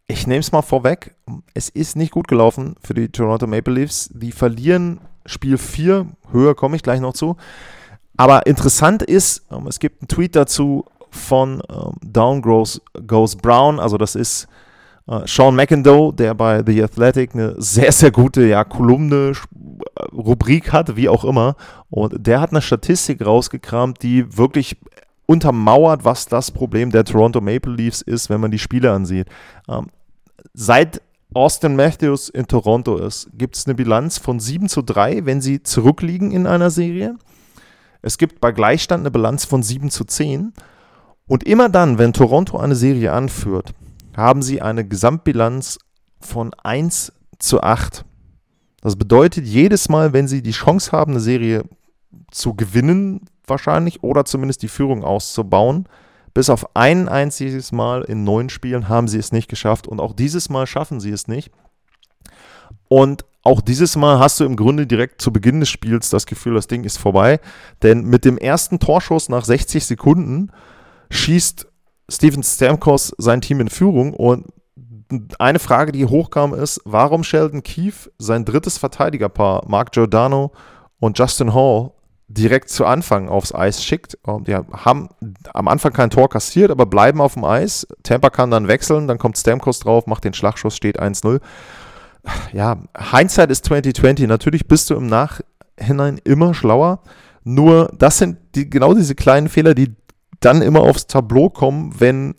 ich 0.06 0.26
nehme 0.26 0.38
es 0.38 0.52
mal 0.52 0.62
vorweg, 0.62 1.16
es 1.52 1.68
ist 1.68 1.96
nicht 1.96 2.12
gut 2.12 2.28
gelaufen 2.28 2.76
für 2.80 2.94
die 2.94 3.10
Toronto 3.10 3.46
Maple 3.46 3.74
Leafs. 3.74 4.08
Die 4.14 4.32
verlieren 4.32 5.00
Spiel 5.26 5.58
4, 5.58 6.06
höher 6.32 6.54
komme 6.54 6.76
ich 6.76 6.82
gleich 6.82 7.00
noch 7.00 7.12
zu. 7.12 7.36
Aber 8.16 8.46
interessant 8.46 9.02
ist, 9.02 9.44
ähm, 9.50 9.66
es 9.66 9.80
gibt 9.80 10.00
einen 10.00 10.08
Tweet 10.08 10.36
dazu 10.36 10.84
von 11.10 11.60
ähm, 11.68 11.96
Down 12.02 12.40
Goes, 12.40 12.80
Goes 13.06 13.34
Brown, 13.36 13.80
also 13.80 13.98
das 13.98 14.14
ist 14.14 14.46
äh, 15.08 15.26
Sean 15.26 15.56
McIndoe, 15.56 16.12
der 16.12 16.34
bei 16.34 16.62
The 16.64 16.84
Athletic 16.84 17.34
eine 17.34 17.54
sehr, 17.58 17.90
sehr 17.90 18.12
gute 18.12 18.46
ja, 18.46 18.62
Kolumne, 18.62 19.32
äh, 19.32 20.02
Rubrik 20.14 20.72
hat, 20.72 20.94
wie 20.94 21.08
auch 21.08 21.24
immer. 21.24 21.56
Und 21.90 22.26
der 22.26 22.40
hat 22.40 22.50
eine 22.50 22.62
Statistik 22.62 23.26
rausgekramt, 23.26 24.02
die 24.04 24.38
wirklich 24.38 24.76
untermauert, 25.28 26.04
was 26.04 26.26
das 26.26 26.50
Problem 26.50 26.90
der 26.90 27.04
Toronto 27.04 27.40
Maple 27.40 27.74
Leafs 27.74 28.00
ist, 28.00 28.30
wenn 28.30 28.40
man 28.40 28.50
die 28.50 28.58
Spiele 28.58 28.90
ansieht. 28.90 29.28
Ähm, 29.68 29.88
seit 30.54 31.02
Austin 31.34 31.76
Matthews 31.76 32.30
in 32.30 32.46
Toronto 32.46 32.96
ist, 32.96 33.28
gibt 33.34 33.56
es 33.56 33.66
eine 33.66 33.74
Bilanz 33.74 34.16
von 34.16 34.40
7 34.40 34.68
zu 34.68 34.80
3, 34.80 35.26
wenn 35.26 35.42
sie 35.42 35.62
zurückliegen 35.62 36.32
in 36.32 36.46
einer 36.46 36.70
Serie. 36.70 37.16
Es 38.00 38.16
gibt 38.16 38.40
bei 38.40 38.52
Gleichstand 38.52 39.02
eine 39.02 39.10
Bilanz 39.10 39.44
von 39.44 39.62
7 39.62 39.90
zu 39.90 40.04
10. 40.04 40.54
Und 41.26 41.44
immer 41.44 41.68
dann, 41.68 41.98
wenn 41.98 42.14
Toronto 42.14 42.56
eine 42.56 42.74
Serie 42.74 43.12
anführt, 43.12 43.74
haben 44.16 44.40
sie 44.40 44.62
eine 44.62 44.88
Gesamtbilanz 44.88 45.78
von 46.20 46.54
1 46.54 47.12
zu 47.38 47.60
8. 47.60 48.06
Das 48.80 48.96
bedeutet, 48.96 49.44
jedes 49.44 49.90
Mal, 49.90 50.14
wenn 50.14 50.26
sie 50.26 50.40
die 50.40 50.52
Chance 50.52 50.92
haben, 50.92 51.12
eine 51.12 51.20
Serie 51.20 51.64
zu 52.30 52.54
gewinnen, 52.54 53.28
wahrscheinlich, 53.48 54.02
oder 54.02 54.24
zumindest 54.24 54.62
die 54.62 54.68
Führung 54.68 55.04
auszubauen. 55.04 55.88
Bis 56.34 56.50
auf 56.50 56.76
ein 56.76 57.08
einziges 57.08 57.72
Mal 57.72 58.02
in 58.02 58.24
neun 58.24 58.48
Spielen 58.48 58.88
haben 58.88 59.08
sie 59.08 59.18
es 59.18 59.32
nicht 59.32 59.48
geschafft 59.48 59.88
und 59.88 60.00
auch 60.00 60.12
dieses 60.12 60.48
Mal 60.50 60.66
schaffen 60.66 61.00
sie 61.00 61.10
es 61.10 61.26
nicht. 61.26 61.50
Und 62.88 63.24
auch 63.42 63.60
dieses 63.60 63.96
Mal 63.96 64.18
hast 64.18 64.40
du 64.40 64.44
im 64.44 64.56
Grunde 64.56 64.86
direkt 64.86 65.22
zu 65.22 65.32
Beginn 65.32 65.60
des 65.60 65.68
Spiels 65.68 66.10
das 66.10 66.26
Gefühl, 66.26 66.54
das 66.54 66.66
Ding 66.66 66.84
ist 66.84 66.98
vorbei. 66.98 67.40
Denn 67.82 68.04
mit 68.04 68.24
dem 68.24 68.36
ersten 68.36 68.78
Torschuss 68.78 69.28
nach 69.28 69.44
60 69.44 69.86
Sekunden 69.86 70.52
schießt 71.10 71.66
Steven 72.10 72.42
Stamkos 72.42 73.14
sein 73.18 73.40
Team 73.40 73.60
in 73.60 73.68
Führung 73.68 74.14
und 74.14 74.46
eine 75.38 75.58
Frage, 75.58 75.92
die 75.92 76.04
hochkam, 76.04 76.54
ist, 76.54 76.80
warum 76.84 77.24
Sheldon 77.24 77.62
Keefe 77.62 78.10
sein 78.18 78.44
drittes 78.44 78.76
Verteidigerpaar, 78.78 79.64
Mark 79.66 79.92
Giordano 79.92 80.52
und 81.00 81.18
Justin 81.18 81.54
Hall, 81.54 81.92
direkt 82.28 82.68
zu 82.68 82.84
Anfang 82.84 83.28
aufs 83.28 83.54
Eis 83.54 83.82
schickt. 83.82 84.18
Die 84.46 84.54
haben 84.54 85.08
am 85.52 85.68
Anfang 85.68 85.92
kein 85.92 86.10
Tor 86.10 86.28
kassiert, 86.28 86.70
aber 86.70 86.86
bleiben 86.86 87.20
auf 87.20 87.34
dem 87.34 87.44
Eis. 87.44 87.86
Tampa 88.02 88.30
kann 88.30 88.50
dann 88.50 88.68
wechseln, 88.68 89.08
dann 89.08 89.18
kommt 89.18 89.38
Stamkos 89.38 89.80
drauf, 89.80 90.06
macht 90.06 90.24
den 90.24 90.34
Schlagschuss, 90.34 90.76
steht 90.76 91.00
1-0. 91.00 91.40
Ja, 92.52 92.76
Hindsight 92.96 93.50
ist 93.50 93.64
2020. 93.64 94.28
Natürlich 94.28 94.68
bist 94.68 94.90
du 94.90 94.94
im 94.94 95.06
Nachhinein 95.06 96.20
immer 96.24 96.52
schlauer. 96.52 97.00
Nur 97.44 97.90
das 97.96 98.18
sind 98.18 98.36
die, 98.54 98.68
genau 98.68 98.92
diese 98.92 99.14
kleinen 99.14 99.48
Fehler, 99.48 99.74
die 99.74 99.94
dann 100.40 100.60
immer 100.60 100.80
aufs 100.80 101.06
Tableau 101.06 101.48
kommen, 101.48 101.94
wenn 101.98 102.34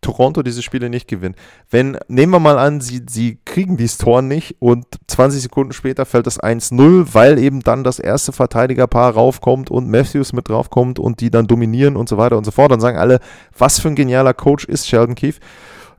Toronto 0.00 0.42
diese 0.42 0.62
Spiele 0.62 0.88
nicht 0.88 1.08
gewinnt. 1.08 1.36
Wenn, 1.68 1.98
nehmen 2.08 2.32
wir 2.32 2.40
mal 2.40 2.58
an, 2.58 2.80
sie, 2.80 3.02
sie 3.08 3.38
kriegen 3.44 3.76
dieses 3.76 3.98
Tor 3.98 4.22
nicht 4.22 4.56
und 4.58 4.86
20 5.06 5.42
Sekunden 5.42 5.72
später 5.72 6.06
fällt 6.06 6.26
das 6.26 6.40
1-0, 6.40 7.08
weil 7.12 7.38
eben 7.38 7.60
dann 7.60 7.84
das 7.84 7.98
erste 7.98 8.32
Verteidigerpaar 8.32 9.12
raufkommt 9.12 9.70
und 9.70 9.88
Matthews 9.90 10.32
mit 10.32 10.48
draufkommt 10.48 10.98
und 10.98 11.20
die 11.20 11.30
dann 11.30 11.46
dominieren 11.46 11.96
und 11.96 12.08
so 12.08 12.16
weiter 12.16 12.38
und 12.38 12.44
so 12.44 12.50
fort. 12.50 12.72
Dann 12.72 12.80
sagen 12.80 12.98
alle, 12.98 13.20
was 13.56 13.78
für 13.78 13.88
ein 13.88 13.94
genialer 13.94 14.34
Coach 14.34 14.64
ist 14.64 14.88
Sheldon 14.88 15.14
Keefe. 15.14 15.40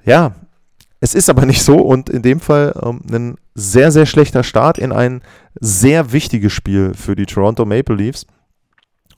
Ja, 0.04 0.34
es 1.00 1.16
ist 1.16 1.30
aber 1.30 1.46
nicht 1.46 1.64
so 1.64 1.78
und 1.78 2.10
in 2.10 2.22
dem 2.22 2.40
Fall 2.40 2.74
ähm, 2.84 3.02
ein 3.12 3.36
sehr, 3.56 3.92
sehr 3.92 4.06
schlechter 4.06 4.44
Start 4.44 4.78
in 4.78 4.92
ein 4.92 5.22
sehr 5.60 6.12
wichtiges 6.12 6.54
Spiel 6.54 6.94
für 6.94 7.16
die 7.16 7.26
Toronto 7.26 7.66
Maple 7.66 7.96
Leafs. 7.96 8.26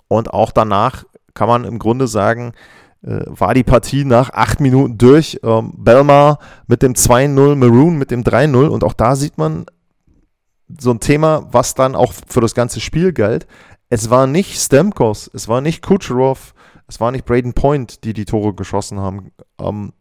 Und 0.07 0.33
auch 0.33 0.51
danach 0.51 1.03
kann 1.33 1.47
man 1.47 1.65
im 1.65 1.79
Grunde 1.79 2.07
sagen, 2.07 2.53
war 3.03 3.53
die 3.53 3.63
Partie 3.63 4.05
nach 4.05 4.29
acht 4.31 4.59
Minuten 4.61 4.97
durch. 4.97 5.39
Ähm, 5.43 5.73
Belmar 5.75 6.39
mit 6.67 6.81
dem 6.81 6.93
2-0, 6.93 7.55
Maroon 7.55 7.97
mit 7.97 8.11
dem 8.11 8.23
3-0 8.23 8.67
und 8.67 8.83
auch 8.83 8.93
da 8.93 9.15
sieht 9.15 9.37
man 9.37 9.65
so 10.79 10.91
ein 10.91 10.99
Thema, 10.99 11.47
was 11.51 11.75
dann 11.75 11.95
auch 11.95 12.13
für 12.27 12.41
das 12.41 12.55
ganze 12.55 12.79
Spiel 12.79 13.11
galt. 13.13 13.45
Es 13.89 14.09
war 14.09 14.25
nicht 14.25 14.59
Stemkos, 14.59 15.29
es 15.33 15.47
war 15.47 15.61
nicht 15.61 15.83
Kucherov, 15.83 16.53
es 16.87 16.99
war 16.99 17.11
nicht 17.11 17.25
Braden 17.25 17.53
Point, 17.53 18.05
die 18.05 18.13
die 18.13 18.25
Tore 18.25 18.53
geschossen 18.53 18.99
haben, 18.99 19.31
ähm, 19.59 19.93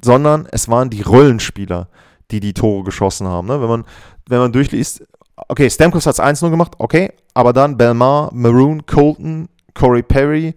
sondern 0.00 0.48
es 0.50 0.68
waren 0.68 0.90
die 0.90 1.02
Rollenspieler, 1.02 1.88
die 2.30 2.40
die 2.40 2.54
Tore 2.54 2.84
geschossen 2.84 3.26
haben. 3.26 3.48
Ne? 3.48 3.60
Wenn, 3.60 3.68
man, 3.68 3.84
wenn 4.28 4.38
man 4.38 4.52
durchliest, 4.52 5.04
okay, 5.48 5.68
Stamkos 5.68 6.06
hat 6.06 6.14
es 6.14 6.20
1-0 6.20 6.50
gemacht, 6.50 6.74
okay, 6.78 7.12
aber 7.34 7.52
dann 7.52 7.76
Belmar, 7.76 8.30
Maroon, 8.32 8.86
Colton, 8.86 9.48
Corey 9.74 10.02
Perry, 10.02 10.54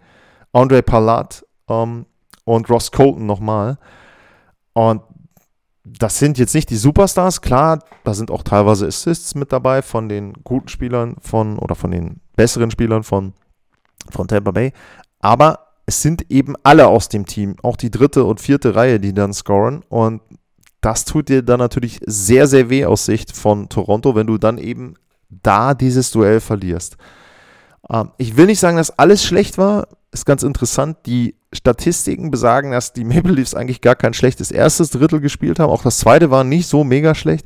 Andre 0.54 0.84
Palat 0.84 1.44
ähm, 1.72 2.06
und 2.44 2.70
Ross 2.70 2.92
Colton 2.92 3.26
nochmal. 3.26 3.78
Und 4.74 5.02
das 5.84 6.20
sind 6.20 6.38
jetzt 6.38 6.54
nicht 6.54 6.70
die 6.70 6.78
Superstars, 6.78 7.42
klar, 7.42 7.80
da 8.04 8.14
sind 8.14 8.32
auch 8.32 8.44
teilweise 8.44 8.88
Assists 8.88 9.36
mit 9.36 9.52
dabei 9.52 9.82
von 9.82 10.10
den 10.10 10.34
guten 10.44 10.68
Spielern 10.68 11.16
von 11.20 11.58
oder 11.58 11.76
von 11.76 11.92
den 11.92 12.22
besseren 12.36 12.72
Spielern 12.72 13.04
von, 13.04 13.34
von 14.10 14.28
Tampa 14.28 14.52
Bay, 14.52 14.74
aber 15.20 15.68
es 15.88 16.02
sind 16.02 16.30
eben 16.30 16.56
alle 16.64 16.88
aus 16.88 17.10
dem 17.10 17.26
Team, 17.26 17.56
auch 17.64 17.76
die 17.76 17.90
dritte 17.90 18.24
und 18.26 18.40
vierte 18.40 18.76
Reihe, 18.76 19.00
die 19.00 19.14
dann 19.14 19.34
scoren 19.34 19.82
und 19.90 20.22
das 20.82 21.06
tut 21.06 21.30
dir 21.30 21.44
dann 21.44 21.60
natürlich 21.60 22.00
sehr, 22.06 22.48
sehr 22.48 22.70
weh 22.70 22.86
aus 22.86 23.06
Sicht 23.06 23.36
von 23.36 23.70
Toronto, 23.70 24.16
wenn 24.16 24.28
du 24.28 24.38
dann 24.38 24.58
eben 24.58 24.96
da 25.30 25.74
dieses 25.74 26.12
Duell 26.12 26.40
verlierst. 26.40 26.98
Ähm, 27.90 28.12
ich 28.18 28.36
will 28.36 28.48
nicht 28.48 28.60
sagen, 28.60 28.78
dass 28.78 28.98
alles 28.98 29.24
schlecht 29.24 29.58
war. 29.58 29.88
Ist 30.12 30.26
ganz 30.26 30.44
interessant. 30.44 30.98
Die 31.06 31.36
Statistiken 31.54 32.32
besagen, 32.32 32.72
dass 32.72 32.94
die 32.94 33.04
Maple 33.06 33.34
Leafs 33.34 33.54
eigentlich 33.54 33.82
gar 33.82 33.96
kein 33.96 34.14
schlechtes 34.14 34.52
erstes 34.52 34.90
Drittel 34.90 35.22
gespielt 35.22 35.60
haben. 35.60 35.70
Auch 35.70 35.84
das 35.84 36.00
zweite 36.00 36.32
war 36.32 36.44
nicht 36.44 36.68
so 36.68 36.84
mega 36.84 37.16
schlecht. 37.16 37.46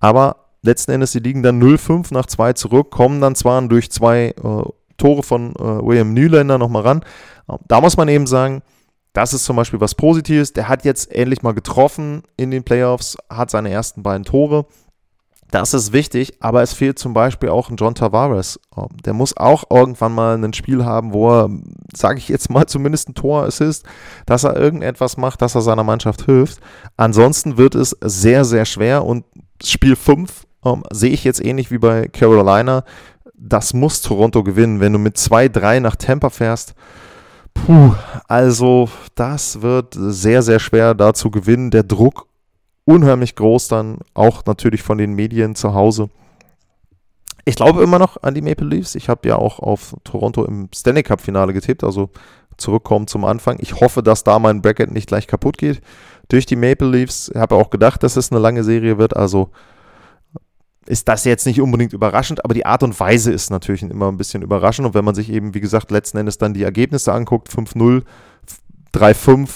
Aber 0.00 0.36
letzten 0.62 0.92
Endes, 0.92 1.12
sie 1.12 1.20
liegen 1.20 1.42
dann 1.42 1.62
0-5 1.62 2.12
nach 2.12 2.26
2 2.26 2.54
zurück, 2.54 2.90
kommen 2.90 3.20
dann 3.20 3.34
zwar 3.34 3.60
durch 3.62 3.90
zwei 3.90 4.34
äh, 4.42 4.62
Tore 4.96 5.22
von 5.22 5.54
äh, 5.56 5.62
William 5.62 6.12
Nylander 6.12 6.58
nochmal 6.58 6.82
ran. 6.82 7.04
Ähm, 7.48 7.58
da 7.68 7.80
muss 7.80 7.96
man 7.96 8.08
eben 8.08 8.26
sagen, 8.26 8.62
das 9.12 9.32
ist 9.32 9.44
zum 9.44 9.56
Beispiel 9.56 9.80
was 9.80 9.94
Positives. 9.94 10.52
Der 10.52 10.68
hat 10.68 10.84
jetzt 10.84 11.10
endlich 11.12 11.42
mal 11.42 11.54
getroffen 11.54 12.22
in 12.36 12.50
den 12.50 12.64
Playoffs, 12.64 13.16
hat 13.30 13.50
seine 13.50 13.70
ersten 13.70 14.02
beiden 14.02 14.24
Tore. 14.24 14.66
Das 15.54 15.72
ist 15.72 15.92
wichtig, 15.92 16.32
aber 16.40 16.62
es 16.62 16.72
fehlt 16.72 16.98
zum 16.98 17.14
Beispiel 17.14 17.48
auch 17.48 17.70
ein 17.70 17.76
John 17.76 17.94
Tavares. 17.94 18.58
Ähm, 18.76 18.88
der 19.04 19.12
muss 19.12 19.36
auch 19.36 19.62
irgendwann 19.70 20.12
mal 20.12 20.36
ein 20.36 20.52
Spiel 20.52 20.84
haben, 20.84 21.12
wo 21.12 21.30
er, 21.30 21.48
sage 21.96 22.18
ich 22.18 22.28
jetzt 22.28 22.50
mal, 22.50 22.66
zumindest 22.66 23.08
ein 23.08 23.14
Tor 23.14 23.44
assist, 23.44 23.84
dass 24.26 24.42
er 24.42 24.56
irgendetwas 24.56 25.16
macht, 25.16 25.42
dass 25.42 25.54
er 25.54 25.60
seiner 25.60 25.84
Mannschaft 25.84 26.24
hilft. 26.24 26.58
Ansonsten 26.96 27.56
wird 27.56 27.76
es 27.76 27.96
sehr, 28.00 28.44
sehr 28.44 28.64
schwer 28.64 29.04
und 29.04 29.26
Spiel 29.62 29.94
5 29.94 30.44
ähm, 30.64 30.82
sehe 30.90 31.12
ich 31.12 31.22
jetzt 31.22 31.44
ähnlich 31.44 31.70
wie 31.70 31.78
bei 31.78 32.08
Carolina. 32.08 32.82
Das 33.36 33.74
muss 33.74 34.02
Toronto 34.02 34.42
gewinnen. 34.42 34.80
Wenn 34.80 34.92
du 34.92 34.98
mit 34.98 35.18
2-3 35.18 35.78
nach 35.78 35.94
Tampa 35.94 36.30
fährst, 36.30 36.74
puh, 37.54 37.94
also 38.26 38.88
das 39.14 39.62
wird 39.62 39.94
sehr, 39.96 40.42
sehr 40.42 40.58
schwer 40.58 40.94
da 40.94 41.14
zu 41.14 41.30
gewinnen. 41.30 41.70
Der 41.70 41.84
Druck 41.84 42.26
unheimlich 42.84 43.36
groß 43.36 43.68
dann, 43.68 43.98
auch 44.14 44.44
natürlich 44.46 44.82
von 44.82 44.98
den 44.98 45.14
Medien 45.14 45.54
zu 45.54 45.74
Hause. 45.74 46.10
Ich 47.44 47.56
glaube 47.56 47.82
immer 47.82 47.98
noch 47.98 48.22
an 48.22 48.34
die 48.34 48.42
Maple 48.42 48.66
Leafs. 48.66 48.94
Ich 48.94 49.08
habe 49.08 49.28
ja 49.28 49.36
auch 49.36 49.58
auf 49.58 49.94
Toronto 50.04 50.44
im 50.44 50.68
Stanley 50.74 51.02
Cup 51.02 51.20
Finale 51.20 51.52
getippt, 51.52 51.84
also 51.84 52.10
zurückkommen 52.56 53.06
zum 53.06 53.24
Anfang. 53.24 53.58
Ich 53.60 53.80
hoffe, 53.80 54.02
dass 54.02 54.24
da 54.24 54.38
mein 54.38 54.62
Bracket 54.62 54.90
nicht 54.92 55.08
gleich 55.08 55.26
kaputt 55.26 55.58
geht 55.58 55.80
durch 56.28 56.46
die 56.46 56.56
Maple 56.56 56.88
Leafs. 56.88 57.30
Ich 57.34 57.40
habe 57.40 57.56
auch 57.56 57.70
gedacht, 57.70 58.02
dass 58.02 58.16
es 58.16 58.30
eine 58.30 58.40
lange 58.40 58.64
Serie 58.64 58.96
wird, 58.96 59.16
also 59.16 59.50
ist 60.86 61.08
das 61.08 61.24
jetzt 61.24 61.46
nicht 61.46 61.60
unbedingt 61.60 61.92
überraschend, 61.92 62.44
aber 62.44 62.54
die 62.54 62.66
Art 62.66 62.82
und 62.82 62.98
Weise 62.98 63.32
ist 63.32 63.50
natürlich 63.50 63.82
immer 63.82 64.10
ein 64.10 64.18
bisschen 64.18 64.42
überraschend. 64.42 64.86
Und 64.86 64.94
wenn 64.94 65.04
man 65.04 65.14
sich 65.14 65.30
eben, 65.30 65.54
wie 65.54 65.60
gesagt, 65.60 65.90
letzten 65.90 66.18
Endes 66.18 66.38
dann 66.38 66.54
die 66.54 66.62
Ergebnisse 66.62 67.12
anguckt, 67.12 67.48
5-0, 67.48 68.02
3-5, 68.92 69.48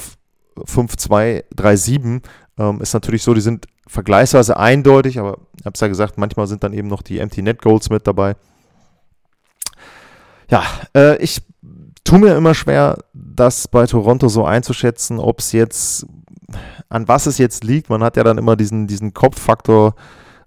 5-2, 0.56 1.44
3-7, 1.54 2.22
ähm, 2.58 2.80
ist 2.80 2.94
natürlich 2.94 3.22
so, 3.22 3.34
die 3.34 3.40
sind 3.40 3.66
vergleichsweise 3.86 4.56
eindeutig, 4.56 5.18
aber 5.18 5.38
ich 5.58 5.64
habe 5.64 5.74
es 5.74 5.80
ja 5.80 5.88
gesagt, 5.88 6.18
manchmal 6.18 6.46
sind 6.46 6.62
dann 6.64 6.72
eben 6.72 6.88
noch 6.88 7.02
die 7.02 7.18
Empty 7.18 7.42
Net 7.42 7.62
Goals 7.62 7.90
mit 7.90 8.06
dabei. 8.06 8.36
Ja, 10.50 10.62
äh, 10.94 11.16
ich 11.18 11.42
tue 12.04 12.18
mir 12.18 12.34
immer 12.36 12.54
schwer, 12.54 12.98
das 13.12 13.68
bei 13.68 13.86
Toronto 13.86 14.28
so 14.28 14.44
einzuschätzen, 14.44 15.18
ob 15.18 15.40
es 15.40 15.52
jetzt, 15.52 16.06
an 16.88 17.06
was 17.06 17.26
es 17.26 17.38
jetzt 17.38 17.64
liegt. 17.64 17.90
Man 17.90 18.02
hat 18.02 18.16
ja 18.16 18.24
dann 18.24 18.38
immer 18.38 18.56
diesen, 18.56 18.86
diesen 18.86 19.12
Kopffaktor, 19.12 19.94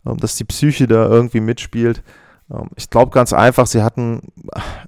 ähm, 0.06 0.18
dass 0.18 0.36
die 0.36 0.44
Psyche 0.44 0.88
da 0.88 1.08
irgendwie 1.08 1.40
mitspielt. 1.40 2.04
Ähm, 2.52 2.70
ich 2.76 2.90
glaube 2.90 3.12
ganz 3.12 3.32
einfach, 3.32 3.68
sie 3.68 3.84
hatten 3.84 4.34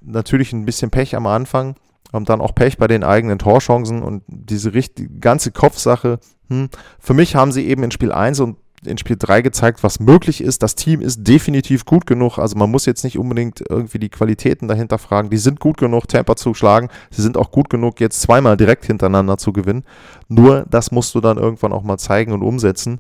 natürlich 0.02 0.52
ein 0.52 0.66
bisschen 0.66 0.90
Pech 0.90 1.16
am 1.16 1.28
Anfang, 1.28 1.76
haben 2.12 2.26
dann 2.26 2.42
auch 2.42 2.56
Pech 2.56 2.78
bei 2.78 2.88
den 2.88 3.04
eigenen 3.04 3.40
Torchancen 3.40 4.02
und 4.02 4.24
diese 4.28 4.74
richtig, 4.74 5.22
ganze 5.22 5.52
Kopfsache. 5.52 6.20
Hm. 6.50 6.70
Für 7.00 7.14
mich 7.14 7.36
haben 7.36 7.52
sie 7.52 7.68
eben 7.68 7.84
in 7.84 7.92
Spiel 7.92 8.12
1 8.12 8.40
und 8.40 8.58
in 8.86 8.98
Spiel 8.98 9.16
3 9.18 9.42
gezeigt, 9.42 9.84
was 9.84 10.00
möglich 10.00 10.42
ist. 10.42 10.64
Das 10.64 10.76
Team 10.76 11.02
ist 11.02 11.28
definitiv 11.28 11.86
gut 11.86 12.06
genug. 12.06 12.38
Also 12.38 12.58
man 12.58 12.70
muss 12.70 12.86
jetzt 12.86 13.04
nicht 13.04 13.18
unbedingt 13.18 13.64
irgendwie 13.70 14.00
die 14.00 14.10
Qualitäten 14.10 14.68
dahinter 14.68 14.98
fragen. 14.98 15.30
Die 15.30 15.38
sind 15.38 15.60
gut 15.60 15.78
genug, 15.78 16.08
Tampa 16.08 16.36
zu 16.36 16.54
schlagen. 16.54 16.90
Sie 17.10 17.22
sind 17.22 17.38
auch 17.38 17.52
gut 17.52 17.70
genug, 17.70 18.00
jetzt 18.00 18.22
zweimal 18.22 18.58
direkt 18.58 18.86
hintereinander 18.86 19.38
zu 19.38 19.54
gewinnen. 19.54 19.84
Nur 20.28 20.66
das 20.70 20.92
musst 20.92 21.16
du 21.16 21.22
dann 21.22 21.38
irgendwann 21.38 21.74
auch 21.74 21.84
mal 21.84 21.98
zeigen 21.98 22.34
und 22.34 22.44
umsetzen. 22.44 23.00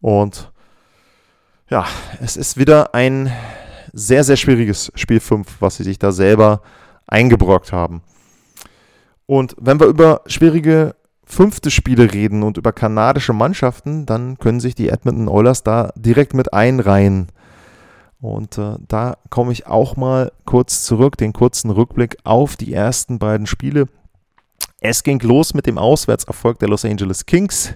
Und 0.00 0.50
ja, 1.68 1.86
es 2.20 2.36
ist 2.36 2.56
wieder 2.56 2.94
ein 2.94 3.30
sehr, 3.92 4.24
sehr 4.24 4.36
schwieriges 4.36 4.92
Spiel 4.94 5.20
5, 5.20 5.56
was 5.60 5.76
sie 5.76 5.84
sich 5.84 5.98
da 5.98 6.12
selber 6.12 6.62
eingebrockt 7.06 7.72
haben. 7.72 8.02
Und 9.26 9.54
wenn 9.60 9.78
wir 9.78 9.86
über 9.86 10.22
schwierige 10.26 10.94
fünfte 11.30 11.70
Spiele 11.70 12.12
reden 12.12 12.42
und 12.42 12.56
über 12.56 12.72
kanadische 12.72 13.32
Mannschaften, 13.32 14.04
dann 14.04 14.38
können 14.38 14.60
sich 14.60 14.74
die 14.74 14.88
Edmonton 14.88 15.28
Oilers 15.28 15.62
da 15.62 15.92
direkt 15.96 16.34
mit 16.34 16.52
einreihen. 16.52 17.28
Und 18.20 18.58
äh, 18.58 18.74
da 18.86 19.16
komme 19.30 19.52
ich 19.52 19.66
auch 19.66 19.96
mal 19.96 20.32
kurz 20.44 20.84
zurück, 20.84 21.16
den 21.16 21.32
kurzen 21.32 21.70
Rückblick 21.70 22.18
auf 22.24 22.56
die 22.56 22.74
ersten 22.74 23.18
beiden 23.18 23.46
Spiele. 23.46 23.86
Es 24.80 25.02
ging 25.02 25.20
los 25.20 25.54
mit 25.54 25.66
dem 25.66 25.78
Auswärtserfolg 25.78 26.58
der 26.58 26.68
Los 26.68 26.84
Angeles 26.84 27.24
Kings 27.26 27.74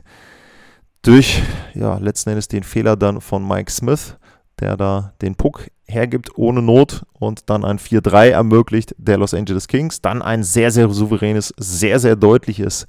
durch, 1.02 1.42
ja, 1.74 1.98
letzten 1.98 2.30
Endes 2.30 2.48
den 2.48 2.62
Fehler 2.62 2.96
dann 2.96 3.20
von 3.20 3.46
Mike 3.46 3.70
Smith, 3.70 4.16
der 4.58 4.76
da 4.76 5.12
den 5.20 5.34
Puck 5.34 5.68
hergibt 5.86 6.30
ohne 6.36 6.62
Not 6.62 7.04
und 7.12 7.50
dann 7.50 7.64
ein 7.64 7.78
4-3 7.78 8.30
ermöglicht 8.30 8.94
der 8.98 9.18
Los 9.18 9.34
Angeles 9.34 9.68
Kings. 9.68 10.00
Dann 10.00 10.22
ein 10.22 10.42
sehr, 10.42 10.70
sehr 10.70 10.88
souveränes, 10.88 11.52
sehr, 11.58 12.00
sehr 12.00 12.16
deutliches 12.16 12.86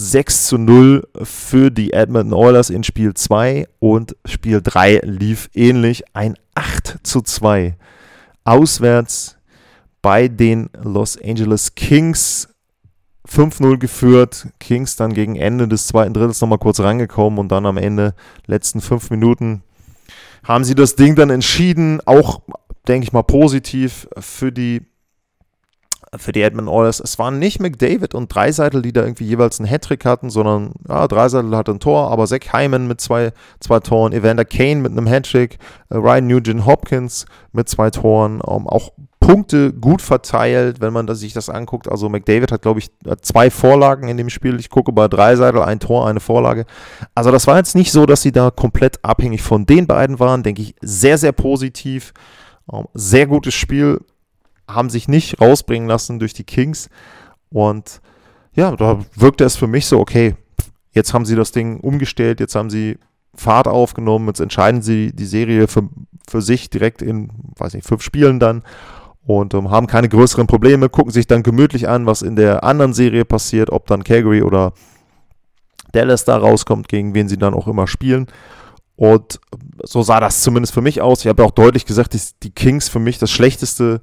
6 0.00 0.46
zu 0.46 0.58
0 0.58 1.08
für 1.24 1.72
die 1.72 1.92
Edmonton 1.92 2.32
Oilers 2.32 2.70
in 2.70 2.84
Spiel 2.84 3.14
2 3.14 3.66
und 3.80 4.14
Spiel 4.24 4.60
3 4.62 5.00
lief 5.02 5.50
ähnlich. 5.54 6.04
Ein 6.14 6.36
8 6.54 6.98
zu 7.02 7.20
2 7.20 7.76
auswärts 8.44 9.38
bei 10.00 10.28
den 10.28 10.70
Los 10.80 11.20
Angeles 11.20 11.74
Kings. 11.74 12.48
5-0 13.28 13.76
geführt, 13.76 14.46
Kings 14.60 14.94
dann 14.94 15.12
gegen 15.12 15.34
Ende 15.34 15.66
des 15.66 15.88
zweiten 15.88 16.14
Drittels 16.14 16.40
nochmal 16.40 16.58
kurz 16.58 16.80
rangekommen 16.80 17.38
und 17.38 17.48
dann 17.48 17.66
am 17.66 17.76
Ende, 17.76 18.14
letzten 18.46 18.80
fünf 18.80 19.10
Minuten, 19.10 19.62
haben 20.44 20.64
sie 20.64 20.74
das 20.74 20.94
Ding 20.94 21.14
dann 21.14 21.28
entschieden, 21.28 22.00
auch, 22.06 22.40
denke 22.86 23.04
ich 23.04 23.12
mal, 23.12 23.24
positiv 23.24 24.08
für 24.18 24.50
die, 24.50 24.86
für 26.16 26.32
die 26.32 26.42
Edmund 26.42 26.68
Oilers. 26.68 27.00
Es 27.00 27.18
waren 27.18 27.38
nicht 27.38 27.60
McDavid 27.60 28.14
und 28.14 28.34
Dreiseitel, 28.34 28.82
die 28.82 28.92
da 28.92 29.02
irgendwie 29.02 29.26
jeweils 29.26 29.60
einen 29.60 29.68
Hattrick 29.68 30.04
hatten, 30.04 30.30
sondern 30.30 30.72
ja, 30.88 31.06
Dreiseitel 31.06 31.56
hatte 31.56 31.72
ein 31.72 31.80
Tor, 31.80 32.10
aber 32.10 32.26
Zach 32.26 32.52
Hyman 32.52 32.86
mit 32.86 33.00
zwei, 33.00 33.32
zwei 33.60 33.80
Toren, 33.80 34.12
Evander 34.12 34.44
Kane 34.44 34.76
mit 34.76 34.92
einem 34.92 35.06
Hattrick, 35.06 35.58
äh, 35.90 35.96
Ryan 35.96 36.26
Nugent 36.26 36.66
Hopkins 36.66 37.26
mit 37.52 37.68
zwei 37.68 37.90
Toren, 37.90 38.40
ähm, 38.48 38.66
auch 38.66 38.92
Punkte 39.28 39.74
gut 39.74 40.00
verteilt, 40.00 40.80
wenn 40.80 40.94
man 40.94 41.14
sich 41.14 41.34
das 41.34 41.50
anguckt. 41.50 41.86
Also 41.86 42.08
McDavid 42.08 42.50
hat, 42.50 42.62
glaube 42.62 42.80
ich, 42.80 42.90
zwei 43.20 43.50
Vorlagen 43.50 44.08
in 44.08 44.16
dem 44.16 44.30
Spiel. 44.30 44.58
Ich 44.58 44.70
gucke 44.70 44.90
bei 44.92 45.06
Dreiseitel, 45.06 45.60
ein 45.60 45.80
Tor, 45.80 46.08
eine 46.08 46.20
Vorlage. 46.20 46.64
Also 47.14 47.30
das 47.30 47.46
war 47.46 47.58
jetzt 47.58 47.74
nicht 47.74 47.92
so, 47.92 48.06
dass 48.06 48.22
sie 48.22 48.32
da 48.32 48.50
komplett 48.50 49.04
abhängig 49.04 49.42
von 49.42 49.66
den 49.66 49.86
beiden 49.86 50.18
waren. 50.18 50.42
Denke 50.42 50.62
ich, 50.62 50.74
sehr, 50.80 51.18
sehr 51.18 51.32
positiv. 51.32 52.14
Ähm, 52.72 52.86
sehr 52.94 53.26
gutes 53.26 53.52
Spiel. 53.52 54.00
Haben 54.68 54.90
sich 54.90 55.08
nicht 55.08 55.40
rausbringen 55.40 55.88
lassen 55.88 56.18
durch 56.18 56.34
die 56.34 56.44
Kings. 56.44 56.88
Und 57.50 58.00
ja, 58.52 58.76
da 58.76 59.00
wirkte 59.14 59.44
es 59.44 59.56
für 59.56 59.66
mich 59.66 59.86
so, 59.86 59.98
okay, 59.98 60.34
jetzt 60.92 61.14
haben 61.14 61.24
sie 61.24 61.36
das 61.36 61.52
Ding 61.52 61.80
umgestellt, 61.80 62.40
jetzt 62.40 62.54
haben 62.54 62.70
sie 62.70 62.98
Fahrt 63.34 63.68
aufgenommen, 63.68 64.26
jetzt 64.28 64.40
entscheiden 64.40 64.82
sie 64.82 65.12
die 65.12 65.26
Serie 65.26 65.68
für, 65.68 65.88
für 66.28 66.42
sich 66.42 66.70
direkt 66.70 67.02
in, 67.02 67.30
weiß 67.56 67.74
nicht, 67.74 67.86
fünf 67.86 68.02
Spielen 68.02 68.40
dann. 68.40 68.62
und 69.24 69.54
ähm, 69.54 69.70
haben 69.70 69.86
keine 69.86 70.08
größeren 70.08 70.46
Probleme, 70.46 70.88
gucken 70.88 71.12
sich 71.12 71.26
dann 71.26 71.42
gemütlich 71.42 71.88
an, 71.88 72.06
was 72.06 72.22
in 72.22 72.34
der 72.34 72.64
anderen 72.64 72.94
Serie 72.94 73.24
passiert, 73.24 73.70
ob 73.70 73.86
dann 73.86 74.02
Calgary 74.02 74.42
oder 74.42 74.72
Dallas 75.92 76.24
da 76.24 76.36
rauskommt, 76.36 76.88
gegen 76.88 77.14
wen 77.14 77.28
sie 77.28 77.38
dann 77.38 77.54
auch 77.54 77.68
immer 77.68 77.86
spielen. 77.86 78.26
Und 78.96 79.38
so 79.84 80.02
sah 80.02 80.18
das 80.18 80.42
zumindest 80.42 80.74
für 80.74 80.82
mich 80.82 81.00
aus. 81.00 81.20
Ich 81.20 81.28
habe 81.28 81.44
auch 81.44 81.52
deutlich 81.52 81.86
gesagt, 81.86 82.14
dass 82.14 82.38
die 82.40 82.50
Kings 82.50 82.88
für 82.88 82.98
mich 82.98 83.18
das 83.18 83.30
schlechteste 83.30 84.00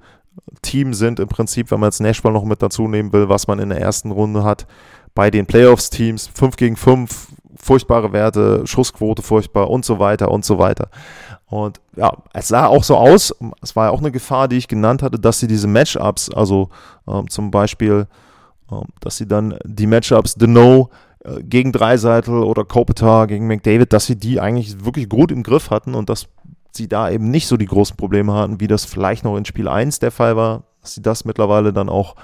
Team 0.62 0.94
sind 0.94 1.20
im 1.20 1.28
Prinzip, 1.28 1.72
wenn 1.72 1.80
man 1.80 1.88
jetzt 1.88 2.02
Nashville 2.02 2.34
noch 2.34 2.44
mit 2.44 2.62
dazu 2.62 2.88
nehmen 2.88 3.14
will, 3.14 3.30
was 3.30 3.48
man 3.48 3.60
in 3.60 3.70
der 3.70 3.80
ersten 3.80 4.12
Runde 4.12 4.44
hat. 4.44 4.68
Bei 5.14 5.32
den 5.32 5.46
Playoffs-Teams 5.46 6.28
5 6.34 6.56
gegen 6.58 6.76
5, 6.76 7.28
furchtbare 7.58 8.12
Werte, 8.12 8.66
Schussquote 8.66 9.22
furchtbar 9.22 9.70
und 9.70 9.86
so 9.86 10.00
weiter 10.00 10.30
und 10.32 10.44
so 10.44 10.60
weiter. 10.60 10.90
Und 11.48 11.80
ja, 11.96 12.12
es 12.34 12.48
sah 12.48 12.68
auch 12.68 12.84
so 12.84 12.98
aus, 12.98 13.34
es 13.62 13.76
war 13.76 13.86
ja 13.86 13.92
auch 13.92 14.00
eine 14.00 14.12
Gefahr, 14.12 14.48
die 14.48 14.58
ich 14.58 14.68
genannt 14.68 15.04
hatte, 15.04 15.20
dass 15.20 15.40
sie 15.40 15.48
diese 15.48 15.68
Matchups, 15.68 16.30
also 16.30 16.70
ähm, 17.08 17.30
zum 17.30 17.52
Beispiel, 17.52 18.08
ähm, 18.72 18.84
dass 19.00 19.18
sie 19.18 19.28
dann 19.28 19.58
die 19.64 19.88
Matchups 19.88 20.36
Deno 20.36 20.90
äh, 21.24 21.42
gegen 21.44 21.72
Dreiseitel 21.72 22.44
oder 22.44 22.66
Kopitar 22.66 23.28
gegen 23.28 23.48
McDavid, 23.48 23.94
dass 23.94 24.06
sie 24.06 24.16
die 24.16 24.40
eigentlich 24.40 24.84
wirklich 24.84 25.08
gut 25.08 25.32
im 25.32 25.44
Griff 25.44 25.70
hatten 25.70 25.94
und 25.94 26.10
dass 26.10 26.28
sie 26.76 26.88
da 26.88 27.10
eben 27.10 27.30
nicht 27.30 27.48
so 27.48 27.58
die 27.58 27.66
großen 27.66 27.98
Probleme 27.98 28.34
hatten, 28.34 28.60
wie 28.60 28.68
das 28.68 28.86
vielleicht 28.86 29.24
noch 29.24 29.38
in 29.38 29.46
Spiel 29.46 29.68
1 29.68 30.00
der 30.00 30.12
Fall 30.12 30.36
war, 30.36 30.64
dass 30.82 30.94
sie 30.96 31.02
das 31.02 31.26
mittlerweile 31.26 31.74
dann 31.74 31.90
auch 31.90 32.16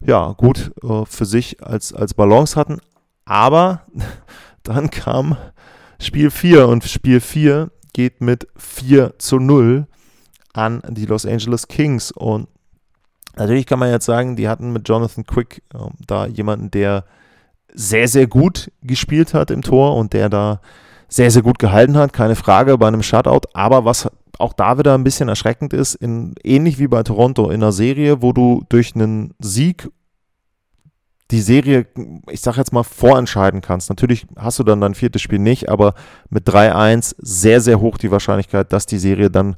ja, 0.00 0.32
gut 0.32 0.72
äh, 0.82 1.04
für 1.04 1.24
sich 1.24 1.62
als, 1.64 1.92
als 1.92 2.14
Balance 2.14 2.56
hatten. 2.56 2.78
Aber 3.24 3.82
dann 4.62 4.90
kam 4.90 5.36
Spiel 6.00 6.30
4 6.30 6.68
und 6.68 6.84
Spiel 6.84 7.20
4 7.20 7.70
geht 7.92 8.20
mit 8.20 8.46
4 8.56 9.18
zu 9.18 9.38
0 9.38 9.86
an 10.52 10.82
die 10.88 11.06
Los 11.06 11.26
Angeles 11.26 11.68
Kings. 11.68 12.12
Und 12.12 12.48
natürlich 13.36 13.66
kann 13.66 13.78
man 13.78 13.90
jetzt 13.90 14.06
sagen, 14.06 14.36
die 14.36 14.48
hatten 14.48 14.72
mit 14.72 14.88
Jonathan 14.88 15.24
Quick 15.24 15.62
äh, 15.74 15.78
da 16.06 16.26
jemanden, 16.26 16.70
der 16.70 17.04
sehr, 17.74 18.08
sehr 18.08 18.26
gut 18.26 18.70
gespielt 18.82 19.34
hat 19.34 19.50
im 19.50 19.62
Tor 19.62 19.96
und 19.96 20.12
der 20.12 20.28
da 20.28 20.60
sehr, 21.08 21.30
sehr 21.30 21.42
gut 21.42 21.58
gehalten 21.58 21.96
hat, 21.96 22.12
keine 22.12 22.36
Frage, 22.36 22.76
bei 22.78 22.88
einem 22.88 23.02
Shutout. 23.02 23.48
Aber 23.54 23.84
was 23.84 24.10
auch 24.38 24.52
da 24.52 24.78
wieder 24.78 24.94
ein 24.94 25.04
bisschen 25.04 25.28
erschreckend 25.28 25.72
ist, 25.72 25.94
in, 25.94 26.34
ähnlich 26.44 26.78
wie 26.78 26.88
bei 26.88 27.02
Toronto 27.02 27.50
in 27.50 27.62
einer 27.62 27.72
Serie, 27.72 28.22
wo 28.22 28.32
du 28.32 28.62
durch 28.68 28.94
einen 28.94 29.34
Sieg 29.38 29.88
die 31.30 31.40
Serie, 31.40 31.86
ich 32.30 32.40
sag 32.40 32.56
jetzt 32.56 32.72
mal, 32.72 32.84
vorentscheiden 32.84 33.60
kannst. 33.60 33.90
Natürlich 33.90 34.26
hast 34.36 34.58
du 34.58 34.62
dann 34.62 34.80
dein 34.80 34.94
viertes 34.94 35.20
Spiel 35.20 35.38
nicht, 35.38 35.68
aber 35.68 35.94
mit 36.30 36.48
3-1 36.48 37.16
sehr, 37.18 37.60
sehr 37.60 37.80
hoch 37.80 37.98
die 37.98 38.10
Wahrscheinlichkeit, 38.10 38.72
dass 38.72 38.86
die 38.86 38.98
Serie 38.98 39.30
dann 39.30 39.56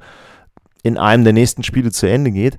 in 0.82 0.98
einem 0.98 1.24
der 1.24 1.32
nächsten 1.32 1.62
Spiele 1.62 1.92
zu 1.92 2.08
Ende 2.08 2.32
geht. 2.32 2.58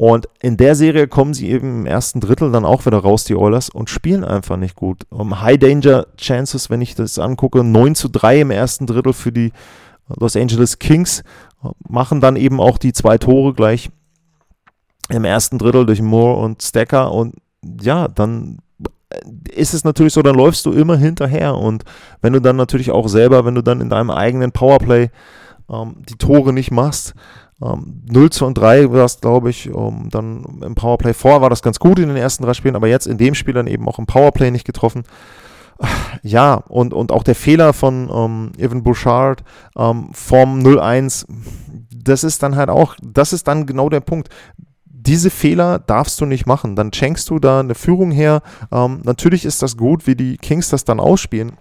Und 0.00 0.30
in 0.40 0.56
der 0.56 0.76
Serie 0.76 1.08
kommen 1.08 1.34
sie 1.34 1.50
eben 1.50 1.80
im 1.80 1.84
ersten 1.84 2.20
Drittel 2.20 2.50
dann 2.50 2.64
auch 2.64 2.86
wieder 2.86 2.96
raus, 2.96 3.24
die 3.24 3.36
Oilers, 3.36 3.68
und 3.68 3.90
spielen 3.90 4.24
einfach 4.24 4.56
nicht 4.56 4.74
gut. 4.74 5.02
Um, 5.10 5.42
High 5.42 5.58
Danger 5.58 6.06
Chances, 6.16 6.70
wenn 6.70 6.80
ich 6.80 6.94
das 6.94 7.18
angucke, 7.18 7.62
9 7.62 7.94
zu 7.94 8.08
3 8.08 8.40
im 8.40 8.50
ersten 8.50 8.86
Drittel 8.86 9.12
für 9.12 9.30
die 9.30 9.52
Los 10.08 10.36
Angeles 10.36 10.78
Kings, 10.78 11.22
machen 11.86 12.22
dann 12.22 12.36
eben 12.36 12.62
auch 12.62 12.78
die 12.78 12.94
zwei 12.94 13.18
Tore 13.18 13.52
gleich 13.52 13.90
im 15.10 15.26
ersten 15.26 15.58
Drittel 15.58 15.84
durch 15.84 16.00
Moore 16.00 16.42
und 16.44 16.62
Stacker 16.62 17.12
und 17.12 17.34
ja, 17.82 18.08
dann 18.08 18.60
ist 19.52 19.74
es 19.74 19.84
natürlich 19.84 20.14
so, 20.14 20.22
dann 20.22 20.34
läufst 20.34 20.64
du 20.64 20.72
immer 20.72 20.96
hinterher. 20.96 21.56
Und 21.56 21.84
wenn 22.22 22.32
du 22.32 22.40
dann 22.40 22.56
natürlich 22.56 22.90
auch 22.90 23.08
selber, 23.08 23.44
wenn 23.44 23.54
du 23.54 23.62
dann 23.62 23.82
in 23.82 23.90
deinem 23.90 24.10
eigenen 24.10 24.50
Powerplay 24.50 25.10
ähm, 25.68 25.96
die 26.08 26.16
Tore 26.16 26.54
nicht 26.54 26.70
machst, 26.70 27.12
ähm, 27.62 28.02
0 28.10 28.30
zu 28.30 28.46
und 28.46 28.54
3 28.54 28.90
war 28.92 29.04
es, 29.04 29.20
glaube 29.20 29.50
ich, 29.50 29.70
um, 29.70 30.08
dann 30.10 30.60
im 30.62 30.74
Powerplay 30.74 31.14
vor 31.14 31.40
war 31.40 31.50
das 31.50 31.62
ganz 31.62 31.78
gut 31.78 31.98
in 31.98 32.08
den 32.08 32.16
ersten 32.16 32.44
drei 32.44 32.54
Spielen, 32.54 32.76
aber 32.76 32.88
jetzt 32.88 33.06
in 33.06 33.18
dem 33.18 33.34
Spiel 33.34 33.54
dann 33.54 33.66
eben 33.66 33.88
auch 33.88 33.98
im 33.98 34.06
Powerplay 34.06 34.50
nicht 34.50 34.66
getroffen. 34.66 35.04
Ja, 36.22 36.56
und, 36.68 36.92
und 36.92 37.12
auch 37.12 37.22
der 37.22 37.34
Fehler 37.34 37.72
von 37.72 38.10
ähm, 38.12 38.52
Evan 38.58 38.82
Bouchard 38.82 39.42
ähm, 39.78 40.10
vom 40.12 40.58
0-1, 40.58 41.24
das 41.90 42.24
ist 42.24 42.42
dann 42.42 42.56
halt 42.56 42.68
auch, 42.68 42.96
das 43.02 43.32
ist 43.32 43.48
dann 43.48 43.64
genau 43.64 43.88
der 43.88 44.00
Punkt 44.00 44.28
diese 45.02 45.30
Fehler 45.30 45.78
darfst 45.78 46.20
du 46.20 46.26
nicht 46.26 46.46
machen. 46.46 46.76
Dann 46.76 46.92
schenkst 46.92 47.30
du 47.30 47.38
da 47.38 47.60
eine 47.60 47.74
Führung 47.74 48.10
her. 48.10 48.42
Ähm, 48.70 49.00
natürlich 49.04 49.44
ist 49.44 49.62
das 49.62 49.76
gut, 49.76 50.06
wie 50.06 50.14
die 50.14 50.36
Kings 50.36 50.68
das 50.68 50.84
dann 50.84 51.00
ausspielen. 51.00 51.52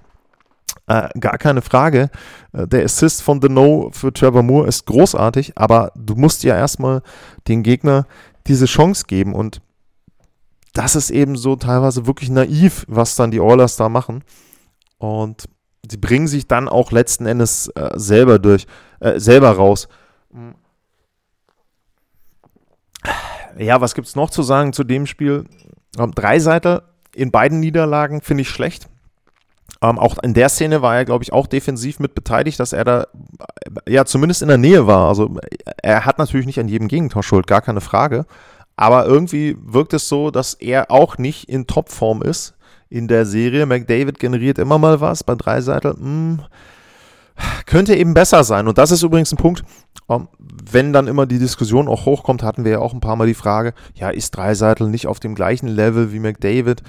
Äh, 0.90 1.10
gar 1.20 1.38
keine 1.38 1.62
Frage. 1.62 2.10
Äh, 2.52 2.68
der 2.68 2.84
Assist 2.84 3.22
von 3.22 3.42
The 3.42 3.48
No 3.48 3.90
für 3.94 4.12
Trevor 4.12 4.44
Moore 4.44 4.68
ist 4.68 4.86
großartig, 4.86 5.58
aber 5.58 5.92
du 5.96 6.16
musst 6.16 6.44
ja 6.44 6.58
erstmal 6.58 7.02
den 7.48 7.64
Gegner 7.64 8.06
diese 8.48 8.66
Chance 8.66 9.06
geben 9.08 9.34
und 9.34 9.62
das 10.74 10.96
ist 10.96 11.12
eben 11.12 11.38
so 11.38 11.56
teilweise 11.56 12.06
wirklich 12.06 12.30
naiv, 12.30 12.86
was 12.88 13.16
dann 13.16 13.32
die 13.32 13.40
Oilers 13.40 13.76
da 13.76 13.90
machen. 13.90 14.24
Und 14.98 15.46
sie 15.90 15.98
bringen 15.98 16.28
sich 16.28 16.48
dann 16.48 16.68
auch 16.68 16.92
letzten 16.92 17.26
Endes 17.26 17.70
äh, 17.70 17.92
selber 17.96 18.38
durch, 18.38 18.68
äh, 19.00 19.20
selber 19.20 19.52
raus. 19.52 19.88
Mhm 20.32 20.56
ja, 23.58 23.82
was 23.82 23.94
gibt 23.94 24.08
es 24.08 24.16
noch 24.16 24.30
zu 24.30 24.44
sagen 24.44 24.74
zu 24.74 24.84
dem 24.84 25.06
Spiel? 25.06 25.46
Ähm, 25.98 26.12
Dreiseiter 26.12 26.84
in 27.14 27.32
beiden 27.32 27.60
Niederlagen 27.60 28.22
finde 28.22 28.42
ich 28.42 28.50
schlecht. 28.50 28.88
Ähm, 29.82 29.98
auch 29.98 30.18
in 30.20 30.34
der 30.34 30.50
Szene 30.50 30.82
war 30.82 30.96
er, 30.96 31.06
glaube 31.06 31.24
ich, 31.24 31.32
auch 31.32 31.48
defensiv 31.48 32.00
mit 32.00 32.14
beteiligt, 32.14 32.60
dass 32.60 32.74
er 32.74 32.84
da 32.84 33.04
äh, 33.86 33.94
ja 33.94 34.06
zumindest 34.06 34.42
in 34.42 34.50
der 34.50 34.58
Nähe 34.58 34.88
war. 34.88 35.08
Also 35.08 35.38
er 35.82 36.06
hat 36.06 36.20
natürlich 36.20 36.46
nicht 36.46 36.60
an 36.60 36.68
jedem 36.68 36.88
Gegentor 36.88 37.24
Schuld, 37.24 37.48
gar 37.48 37.62
keine 37.62 37.82
Frage. 37.82 38.26
Aber 38.76 39.06
irgendwie 39.06 39.58
wirkt 39.62 39.94
es 39.94 40.08
so, 40.08 40.32
dass 40.32 40.54
er 40.54 40.90
auch 40.90 41.18
nicht 41.18 41.50
in 41.50 41.68
Topform 41.68 42.22
ist 42.22 42.56
in 42.90 43.08
der 43.08 43.26
Serie. 43.26 43.66
McDavid 43.66 44.20
generiert 44.20 44.58
immer 44.58 44.78
mal 44.78 45.02
was 45.02 45.24
bei 45.24 45.36
Dreiseitel. 45.36 45.94
Hm, 45.94 46.42
könnte 47.66 47.96
eben 47.96 48.14
besser 48.14 48.44
sein. 48.44 48.68
Und 48.68 48.78
das 48.78 48.92
ist 48.92 49.04
übrigens 49.04 49.32
ein 49.32 49.38
Punkt, 49.38 49.64
ähm, 50.10 50.28
wenn 50.72 50.94
dann 50.94 51.08
immer 51.08 51.26
die 51.26 51.40
Diskussion 51.40 51.88
auch 51.88 52.06
hochkommt, 52.06 52.44
hatten 52.44 52.64
wir 52.64 52.72
ja 52.74 52.80
auch 52.80 52.94
ein 52.94 53.00
paar 53.00 53.16
Mal 53.16 53.28
die 53.28 53.34
Frage, 53.34 53.74
ja, 53.96 54.10
ist 54.10 54.36
Dreiseitel 54.36 54.88
nicht 54.88 55.08
auf 55.08 55.20
dem 55.20 55.36
gleichen 55.36 55.68
Level 55.68 56.12
wie 56.12 56.20
McDavid? 56.20 56.82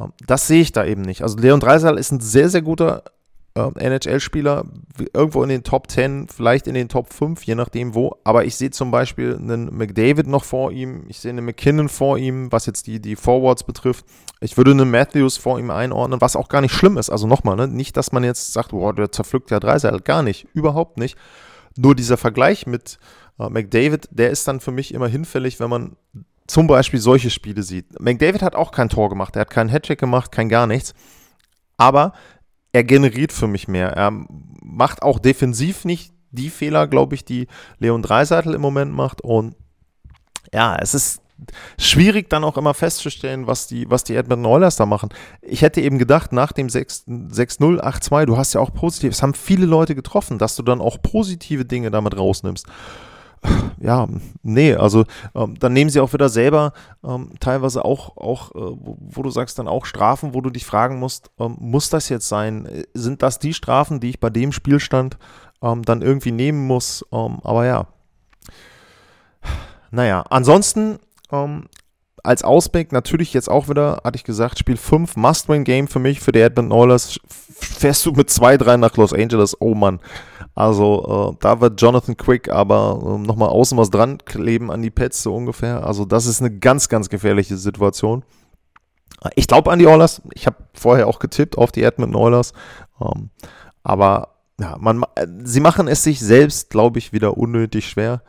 Ähm, 0.00 0.12
das 0.26 0.46
sehe 0.46 0.62
ich 0.62 0.72
da 0.72 0.84
eben 0.84 1.02
nicht. 1.02 1.22
Also 1.22 1.38
Leon 1.38 1.60
Dreiseitel 1.60 1.98
ist 1.98 2.12
ein 2.12 2.20
sehr, 2.20 2.48
sehr 2.48 2.62
guter 2.62 3.04
äh, 3.54 3.68
NHL-Spieler, 3.74 4.64
irgendwo 5.12 5.42
in 5.42 5.48
den 5.48 5.64
Top 5.64 5.90
10, 5.90 6.28
vielleicht 6.28 6.66
in 6.66 6.74
den 6.74 6.88
Top 6.88 7.12
5, 7.12 7.42
je 7.44 7.54
nachdem 7.54 7.94
wo. 7.94 8.16
Aber 8.24 8.44
ich 8.44 8.56
sehe 8.56 8.70
zum 8.70 8.90
Beispiel 8.90 9.36
einen 9.36 9.76
McDavid 9.76 10.26
noch 10.26 10.44
vor 10.44 10.70
ihm, 10.72 11.04
ich 11.08 11.18
sehe 11.18 11.30
einen 11.30 11.44
McKinnon 11.44 11.88
vor 11.88 12.18
ihm, 12.18 12.52
was 12.52 12.66
jetzt 12.66 12.86
die, 12.86 13.00
die 13.00 13.16
Forwards 13.16 13.64
betrifft. 13.64 14.04
Ich 14.40 14.56
würde 14.56 14.70
einen 14.70 14.90
Matthews 14.90 15.36
vor 15.36 15.58
ihm 15.58 15.70
einordnen, 15.70 16.20
was 16.20 16.36
auch 16.36 16.48
gar 16.48 16.60
nicht 16.60 16.74
schlimm 16.74 16.96
ist. 16.96 17.10
Also 17.10 17.26
nochmal, 17.26 17.56
ne? 17.56 17.68
nicht, 17.68 17.96
dass 17.96 18.12
man 18.12 18.24
jetzt 18.24 18.52
sagt, 18.52 18.70
boah, 18.70 18.94
der 18.94 19.12
zerpflückt 19.12 19.50
ja 19.50 19.60
Dreiseitel. 19.60 20.00
Gar 20.00 20.22
nicht, 20.22 20.46
überhaupt 20.54 20.98
nicht. 20.98 21.18
Nur 21.76 21.94
dieser 21.94 22.16
Vergleich 22.16 22.66
mit 22.66 22.98
äh, 23.38 23.48
McDavid, 23.48 24.08
der 24.10 24.30
ist 24.30 24.46
dann 24.46 24.60
für 24.60 24.72
mich 24.72 24.94
immer 24.94 25.08
hinfällig, 25.08 25.60
wenn 25.60 25.70
man 25.70 25.96
zum 26.50 26.66
Beispiel 26.66 26.98
solche 26.98 27.30
Spiele 27.30 27.62
sieht. 27.62 28.00
McDavid 28.00 28.42
hat 28.42 28.56
auch 28.56 28.72
kein 28.72 28.88
Tor 28.88 29.08
gemacht, 29.08 29.36
er 29.36 29.42
hat 29.42 29.50
keinen 29.50 29.70
Hattrick 29.70 30.00
gemacht, 30.00 30.32
kein 30.32 30.48
gar 30.48 30.66
nichts. 30.66 30.94
Aber 31.76 32.12
er 32.72 32.82
generiert 32.82 33.32
für 33.32 33.46
mich 33.46 33.68
mehr. 33.68 33.90
Er 33.90 34.10
macht 34.60 35.02
auch 35.02 35.20
defensiv 35.20 35.84
nicht 35.84 36.12
die 36.32 36.50
Fehler, 36.50 36.88
glaube 36.88 37.14
ich, 37.14 37.24
die 37.24 37.46
Leon 37.78 38.02
Dreiseitel 38.02 38.54
im 38.54 38.60
Moment 38.60 38.92
macht. 38.92 39.20
Und 39.20 39.54
ja, 40.52 40.76
es 40.76 40.94
ist 40.94 41.22
schwierig 41.78 42.28
dann 42.28 42.42
auch 42.42 42.56
immer 42.56 42.74
festzustellen, 42.74 43.46
was 43.46 43.68
die, 43.68 43.88
was 43.88 44.02
die 44.02 44.16
Edmonton 44.16 44.50
Oilers 44.50 44.74
da 44.74 44.86
machen. 44.86 45.10
Ich 45.42 45.62
hätte 45.62 45.80
eben 45.80 45.98
gedacht, 45.98 46.32
nach 46.32 46.50
dem 46.50 46.66
6-0, 46.66 47.80
8-2, 47.80 48.26
du 48.26 48.36
hast 48.36 48.54
ja 48.54 48.60
auch 48.60 48.74
positiv, 48.74 49.12
es 49.12 49.22
haben 49.22 49.34
viele 49.34 49.66
Leute 49.66 49.94
getroffen, 49.94 50.38
dass 50.38 50.56
du 50.56 50.62
dann 50.64 50.80
auch 50.80 51.00
positive 51.00 51.64
Dinge 51.64 51.92
damit 51.92 52.16
rausnimmst 52.16 52.66
ja, 53.80 54.06
nee, 54.42 54.74
also 54.74 55.04
ähm, 55.34 55.58
dann 55.58 55.72
nehmen 55.72 55.90
sie 55.90 56.00
auch 56.00 56.12
wieder 56.12 56.28
selber 56.28 56.72
ähm, 57.02 57.32
teilweise 57.40 57.84
auch, 57.84 58.16
auch 58.16 58.50
äh, 58.50 58.58
wo, 58.58 58.96
wo, 58.98 59.22
du 59.22 59.30
sagst, 59.30 59.58
dann 59.58 59.68
auch 59.68 59.86
Strafen, 59.86 60.34
wo 60.34 60.40
du 60.40 60.50
dich 60.50 60.66
fragen 60.66 60.98
musst, 60.98 61.30
ähm, 61.38 61.56
muss 61.58 61.88
das 61.88 62.08
jetzt 62.08 62.28
sein? 62.28 62.68
Sind 62.94 63.22
das 63.22 63.38
die 63.38 63.54
Strafen, 63.54 64.00
die 64.00 64.10
ich 64.10 64.20
bei 64.20 64.30
dem 64.30 64.52
Spielstand 64.52 65.18
ähm, 65.62 65.82
dann 65.82 66.02
irgendwie 66.02 66.32
nehmen 66.32 66.66
muss? 66.66 67.04
Ähm, 67.12 67.38
aber 67.42 67.64
ja. 67.64 67.86
Naja, 69.90 70.24
ansonsten 70.28 70.98
ähm, 71.32 71.66
als 72.22 72.42
Ausblick 72.44 72.92
natürlich 72.92 73.32
jetzt 73.32 73.48
auch 73.48 73.68
wieder, 73.68 74.00
hatte 74.04 74.16
ich 74.16 74.24
gesagt, 74.24 74.58
Spiel 74.58 74.76
5, 74.76 75.16
Must-Win-Game 75.16 75.88
für 75.88 75.98
mich, 75.98 76.20
für 76.20 76.32
die 76.32 76.40
Edmonton 76.40 76.76
Oilers. 76.76 77.18
Fährst 77.26 78.06
du 78.06 78.12
mit 78.12 78.28
2-3 78.28 78.76
nach 78.76 78.96
Los 78.96 79.12
Angeles? 79.12 79.56
Oh 79.60 79.74
Mann. 79.74 80.00
Also 80.54 81.32
äh, 81.32 81.36
da 81.40 81.60
wird 81.60 81.80
Jonathan 81.80 82.16
Quick 82.16 82.50
aber 82.50 83.00
äh, 83.02 83.26
nochmal 83.26 83.48
außen 83.48 83.78
was 83.78 83.90
dran 83.90 84.18
kleben 84.18 84.70
an 84.70 84.82
die 84.82 84.90
Pets 84.90 85.22
so 85.22 85.34
ungefähr. 85.34 85.86
Also 85.86 86.04
das 86.04 86.26
ist 86.26 86.40
eine 86.40 86.50
ganz, 86.50 86.88
ganz 86.88 87.08
gefährliche 87.08 87.56
Situation. 87.56 88.24
Ich 89.34 89.46
glaube 89.46 89.70
an 89.70 89.78
die 89.78 89.86
Oilers. 89.86 90.22
Ich 90.34 90.46
habe 90.46 90.56
vorher 90.74 91.06
auch 91.06 91.18
getippt 91.18 91.56
auf 91.56 91.72
die 91.72 91.82
Edmonton 91.82 92.20
Oilers. 92.20 92.52
Ähm, 93.00 93.30
aber 93.82 94.36
ja, 94.60 94.76
man, 94.78 95.04
sie 95.44 95.60
machen 95.60 95.88
es 95.88 96.04
sich 96.04 96.20
selbst, 96.20 96.70
glaube 96.70 96.98
ich, 96.98 97.12
wieder 97.12 97.36
unnötig 97.36 97.88
schwer. 97.88 98.22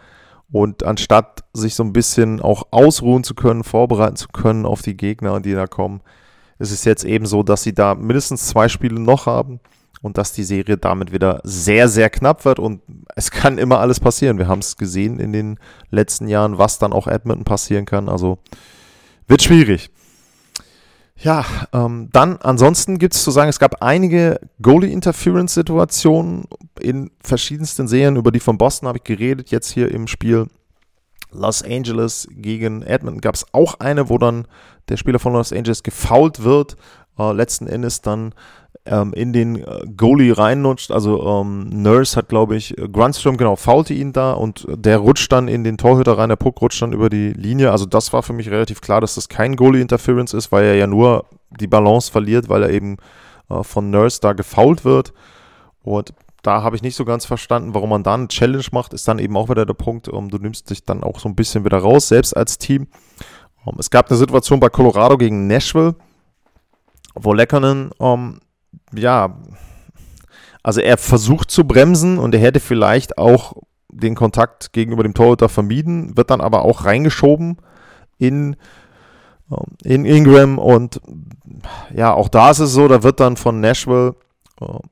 Und 0.52 0.84
anstatt 0.84 1.44
sich 1.54 1.76
so 1.76 1.84
ein 1.84 1.94
bisschen 1.94 2.42
auch 2.42 2.68
ausruhen 2.72 3.24
zu 3.24 3.36
können, 3.36 3.64
vorbereiten 3.64 4.18
zu 4.18 4.28
können 4.28 4.66
auf 4.66 4.82
die 4.82 4.98
Gegner, 4.98 5.40
die 5.40 5.54
da 5.54 5.68
kommen, 5.68 6.02
ist 6.60 6.72
es 6.72 6.84
jetzt 6.84 7.06
eben 7.06 7.26
so, 7.26 7.42
dass 7.42 7.64
sie 7.64 7.74
da 7.74 7.96
mindestens 7.96 8.48
zwei 8.48 8.68
Spiele 8.68 9.00
noch 9.00 9.26
haben 9.26 9.60
und 10.02 10.18
dass 10.18 10.34
die 10.34 10.44
Serie 10.44 10.78
damit 10.78 11.12
wieder 11.12 11.42
sehr, 11.44 11.88
sehr 11.88 12.10
knapp 12.10 12.44
wird. 12.46 12.60
Und 12.60 12.82
es 13.16 13.32
kann 13.32 13.58
immer 13.58 13.80
alles 13.80 14.00
passieren. 14.00 14.38
Wir 14.38 14.48
haben 14.48 14.60
es 14.60 14.78
gesehen 14.78 15.20
in 15.20 15.32
den 15.32 15.60
letzten 15.90 16.28
Jahren, 16.28 16.58
was 16.58 16.80
dann 16.80 16.94
auch 16.94 17.08
Edmonton 17.08 17.46
passieren 17.46 17.86
kann. 17.86 18.10
Also 18.10 18.40
wird 19.28 19.42
schwierig. 19.42 19.90
Ja, 21.24 21.46
ähm, 21.72 22.10
dann 22.12 22.38
ansonsten 22.38 22.98
gibt 22.98 23.14
es 23.14 23.24
zu 23.24 23.30
sagen, 23.30 23.50
es 23.50 23.60
gab 23.60 23.84
einige 23.84 24.40
Goalie-Interference-Situationen 24.62 26.46
in 26.80 27.12
verschiedensten 27.22 27.88
Serien, 27.88 28.16
über 28.16 28.32
die 28.32 28.40
von 28.40 28.58
Boston 28.58 28.88
habe 28.88 28.98
ich 28.98 29.04
geredet. 29.04 29.52
Jetzt 29.52 29.72
hier 29.72 29.92
im 29.92 30.08
Spiel 30.08 30.48
Los 31.32 31.64
Angeles 31.64 32.28
gegen 32.32 32.82
Edmonton 32.82 33.22
gab 33.22 33.36
es 33.36 33.46
auch 33.54 33.80
eine, 33.80 34.10
wo 34.10 34.18
dann 34.18 34.48
der 34.90 34.98
Spieler 34.98 35.20
von 35.20 35.34
Los 35.34 35.54
Angeles 35.54 35.84
gefoult 35.84 36.44
wird. 36.44 36.76
Äh, 37.18 37.34
letzten 37.34 37.68
Endes 37.68 38.02
dann 38.02 38.34
ähm, 38.86 39.14
in 39.14 39.34
den 39.34 39.58
äh, 39.58 39.86
Goalie 39.96 40.38
reinrutscht. 40.38 40.92
Also 40.92 41.24
ähm, 41.26 41.70
Nurse 41.70 42.16
hat, 42.16 42.30
glaube 42.30 42.56
ich, 42.56 42.78
äh, 42.78 42.88
Grunstrom, 42.88 43.38
genau, 43.38 43.56
faulte 43.56 43.94
ihn 43.94 44.14
da 44.14 44.34
und 44.34 44.66
der 44.70 44.98
rutscht 44.98 45.32
dann 45.32 45.48
in 45.48 45.64
den 45.64 45.78
Torhüter 45.78 46.18
rein, 46.18 46.30
der 46.30 46.36
Puck 46.36 46.62
rutscht 46.62 46.82
dann 46.82 46.94
über 46.94 47.10
die 47.10 47.34
Linie. 47.34 47.72
Also 47.72 47.86
das 47.86 48.12
war 48.14 48.24
für 48.24 48.34
mich 48.34 48.50
relativ 48.50 48.82
klar, 48.82 49.02
dass 49.02 49.16
das 49.16 49.30
kein 49.30 49.56
Goalie-Interference 49.56 50.34
ist, 50.34 50.52
weil 50.52 50.66
er 50.66 50.76
ja 50.76 50.88
nur 50.88 51.26
die 51.60 51.68
Balance 51.68 52.12
verliert, 52.12 52.50
weil 52.50 52.64
er 52.64 52.70
eben 52.70 52.98
äh, 53.50 53.64
von 53.64 53.90
Nurse 53.90 54.20
da 54.22 54.34
gefault 54.34 54.86
wird. 54.86 55.14
Und 55.84 56.14
da 56.44 56.64
habe 56.64 56.76
ich 56.76 56.82
nicht 56.82 56.96
so 56.96 57.06
ganz 57.06 57.26
verstanden, 57.26 57.76
warum 57.76 57.90
man 57.90 58.04
da 58.04 58.16
eine 58.16 58.28
Challenge 58.28 58.66
macht, 58.72 58.94
ist 58.94 59.08
dann 59.08 59.20
eben 59.20 59.38
auch 59.38 59.50
wieder 59.50 59.66
der 59.66 59.76
Punkt, 59.76 60.08
um, 60.08 60.30
du 60.30 60.38
nimmst 60.38 60.70
dich 60.70 60.84
dann 60.84 61.04
auch 61.04 61.20
so 61.20 61.30
ein 61.30 61.36
bisschen 61.36 61.66
wieder 61.66 61.78
raus, 61.78 62.08
selbst 62.08 62.36
als 62.36 62.58
Team. 62.58 62.88
Um, 63.64 63.76
es 63.78 63.92
gab 63.92 64.10
eine 64.10 64.18
Situation 64.18 64.60
bei 64.60 64.70
Colorado 64.70 65.18
gegen 65.18 65.46
Nashville, 65.46 65.96
wo 67.16 67.34
Leckernen 67.34 67.92
um, 67.98 68.40
ja, 68.94 69.38
also 70.64 70.82
er 70.82 70.98
versucht 70.98 71.52
zu 71.52 71.66
bremsen 71.66 72.18
und 72.18 72.36
er 72.36 72.42
hätte 72.42 72.60
vielleicht 72.60 73.18
auch 73.18 73.54
den 73.90 74.16
Kontakt 74.16 74.74
gegenüber 74.74 75.04
dem 75.04 75.14
Torhüter 75.14 75.50
vermieden, 75.50 76.16
wird 76.16 76.30
dann 76.30 76.42
aber 76.42 76.64
auch 76.64 76.86
reingeschoben 76.86 77.58
in, 78.18 78.56
ähm, 79.52 79.78
in 79.84 80.06
Ingram 80.06 80.58
und 80.60 81.02
ja, 81.96 82.14
auch 82.14 82.30
da 82.30 82.52
ist 82.52 82.60
es 82.60 82.72
so, 82.72 82.88
da 82.88 83.04
wird 83.04 83.20
dann 83.20 83.38
von 83.38 83.60
Nashville 83.60 84.16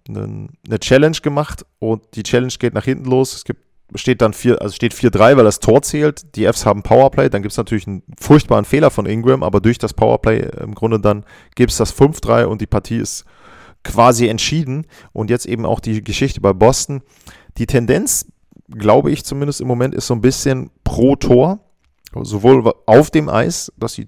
eine, 0.08 0.47
eine 0.65 0.79
Challenge 0.79 1.17
gemacht 1.21 1.65
und 1.79 2.01
die 2.15 2.23
Challenge 2.23 2.53
geht 2.60 2.73
nach 2.73 2.86
hinten 2.86 3.05
los. 3.05 3.36
Es 3.36 3.43
gibt 3.43 3.62
steht 3.95 4.21
dann 4.21 4.34
4, 4.34 4.62
also 4.62 4.73
steht 4.73 4.93
4-3, 4.93 5.38
weil 5.38 5.43
das 5.43 5.60
Tor 5.60 5.82
zählt. 5.82 6.36
Die 6.36 6.45
Fs 6.45 6.65
haben 6.65 6.84
Powerplay, 6.84 7.30
dann 7.30 7.41
gibt 7.41 7.52
es 7.52 7.58
natürlich 7.58 7.88
einen 7.88 8.04
furchtbaren 8.19 8.65
Fehler 8.65 8.91
von 8.91 9.06
Ingram, 9.06 9.43
aber 9.43 9.62
durch 9.62 9.78
das 9.78 9.93
Powerplay 9.93 10.49
im 10.62 10.75
Grunde 10.75 10.99
dann 10.99 11.25
gibt 11.56 11.71
es 11.71 11.78
das 11.78 11.95
5-3 11.95 12.45
und 12.45 12.62
die 12.62 12.67
Partie 12.67 12.97
ist 12.97 13.25
quasi 13.84 14.28
entschieden. 14.28 14.86
Und 15.13 15.30
jetzt 15.30 15.45
eben 15.45 15.65
auch 15.65 15.80
die 15.80 16.04
Geschichte 16.04 16.41
bei 16.41 16.54
Boston. 16.54 17.02
Die 17.58 17.65
Tendenz, 17.65 18.28
glaube 18.69 19.12
ich 19.12 19.23
zumindest 19.25 19.62
im 19.62 19.67
Moment, 19.67 19.95
ist 19.95 20.08
so 20.08 20.13
ein 20.13 20.21
bisschen 20.21 20.69
pro 20.84 21.15
Tor. 21.15 21.60
Sowohl 22.13 22.71
auf 22.86 23.12
dem 23.12 23.30
Eis, 23.30 23.71
dass 23.78 23.93
die 23.93 24.08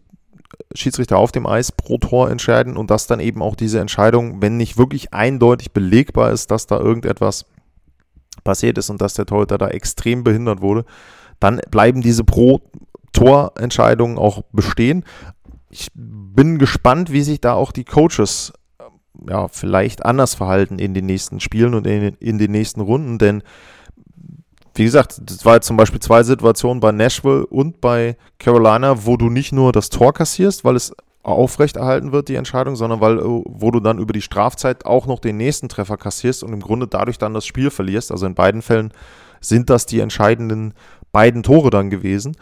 Schiedsrichter 0.73 1.17
auf 1.17 1.31
dem 1.31 1.45
Eis 1.45 1.71
pro 1.71 1.97
Tor 1.97 2.29
entscheiden 2.29 2.77
und 2.77 2.89
dass 2.89 3.07
dann 3.07 3.19
eben 3.19 3.41
auch 3.41 3.55
diese 3.55 3.79
Entscheidung, 3.79 4.41
wenn 4.41 4.57
nicht 4.57 4.77
wirklich 4.77 5.13
eindeutig 5.13 5.71
belegbar 5.71 6.31
ist, 6.31 6.51
dass 6.51 6.67
da 6.67 6.79
irgendetwas 6.79 7.45
passiert 8.43 8.77
ist 8.77 8.89
und 8.89 9.01
dass 9.01 9.13
der 9.13 9.25
Torhüter 9.25 9.57
da 9.57 9.67
extrem 9.67 10.23
behindert 10.23 10.61
wurde, 10.61 10.85
dann 11.39 11.59
bleiben 11.69 12.01
diese 12.01 12.23
pro 12.23 12.61
Torentscheidungen 13.13 14.17
auch 14.17 14.43
bestehen. 14.51 15.03
Ich 15.69 15.89
bin 15.93 16.57
gespannt, 16.57 17.11
wie 17.11 17.21
sich 17.21 17.41
da 17.41 17.53
auch 17.53 17.71
die 17.71 17.83
Coaches 17.83 18.53
ja, 19.27 19.47
vielleicht 19.47 20.05
anders 20.05 20.35
verhalten 20.35 20.79
in 20.79 20.93
den 20.93 21.05
nächsten 21.05 21.39
Spielen 21.39 21.73
und 21.73 21.85
in, 21.85 22.15
in 22.19 22.37
den 22.37 22.51
nächsten 22.51 22.81
Runden, 22.81 23.17
denn 23.17 23.43
wie 24.73 24.85
gesagt, 24.85 25.21
das 25.25 25.45
war 25.45 25.55
jetzt 25.55 25.67
zum 25.67 25.75
Beispiel 25.75 25.99
zwei 25.99 26.23
Situationen 26.23 26.79
bei 26.79 26.93
Nashville 26.93 27.45
und 27.45 27.81
bei 27.81 28.15
Carolina, 28.39 29.05
wo 29.05 29.17
du 29.17 29.29
nicht 29.29 29.51
nur 29.51 29.73
das 29.73 29.89
Tor 29.89 30.13
kassierst, 30.13 30.63
weil 30.63 30.77
es 30.77 30.93
aufrechterhalten 31.23 32.11
wird, 32.11 32.29
die 32.29 32.35
Entscheidung, 32.35 32.75
sondern 32.75 33.01
weil, 33.01 33.19
äh, 33.19 33.23
wo 33.23 33.71
du 33.71 33.79
dann 33.79 33.99
über 33.99 34.13
die 34.13 34.21
Strafzeit 34.21 34.85
auch 34.85 35.05
noch 35.07 35.19
den 35.19 35.37
nächsten 35.37 35.69
Treffer 35.69 35.97
kassierst 35.97 36.43
und 36.43 36.53
im 36.53 36.61
Grunde 36.61 36.87
dadurch 36.87 37.17
dann 37.17 37.33
das 37.33 37.45
Spiel 37.45 37.69
verlierst. 37.69 38.11
Also 38.11 38.25
in 38.25 38.35
beiden 38.35 38.61
Fällen 38.61 38.93
sind 39.39 39.69
das 39.69 39.85
die 39.85 39.99
entscheidenden 39.99 40.73
beiden 41.11 41.43
Tore 41.43 41.69
dann 41.69 41.89
gewesen. 41.89 42.35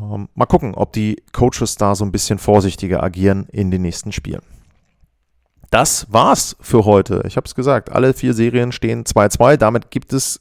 Ähm, 0.00 0.28
mal 0.34 0.46
gucken, 0.46 0.74
ob 0.74 0.92
die 0.92 1.22
Coaches 1.32 1.76
da 1.76 1.94
so 1.94 2.04
ein 2.04 2.12
bisschen 2.12 2.38
vorsichtiger 2.38 3.02
agieren 3.02 3.46
in 3.50 3.70
den 3.70 3.82
nächsten 3.82 4.12
Spielen 4.12 4.42
das 5.74 6.06
war's 6.08 6.56
für 6.60 6.84
heute. 6.84 7.24
Ich 7.26 7.36
habe 7.36 7.46
es 7.46 7.56
gesagt, 7.56 7.90
alle 7.90 8.14
vier 8.14 8.32
Serien 8.32 8.70
stehen 8.70 9.02
2-2. 9.02 9.56
Damit 9.56 9.90
gibt 9.90 10.12
es 10.12 10.40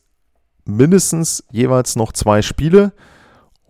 mindestens 0.64 1.44
jeweils 1.50 1.96
noch 1.96 2.12
zwei 2.12 2.44
Spiele. 2.44 2.94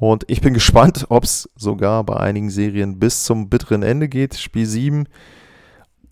Und 0.03 0.25
ich 0.27 0.41
bin 0.41 0.53
gespannt, 0.59 1.05
ob 1.07 1.23
es 1.23 1.49
sogar 1.55 2.03
bei 2.03 2.17
einigen 2.17 2.49
Serien 2.49 2.99
bis 2.99 3.23
zum 3.23 3.47
bitteren 3.47 3.83
Ende 3.83 4.09
geht. 4.09 4.35
Spiel 4.35 4.65
7. 4.65 5.07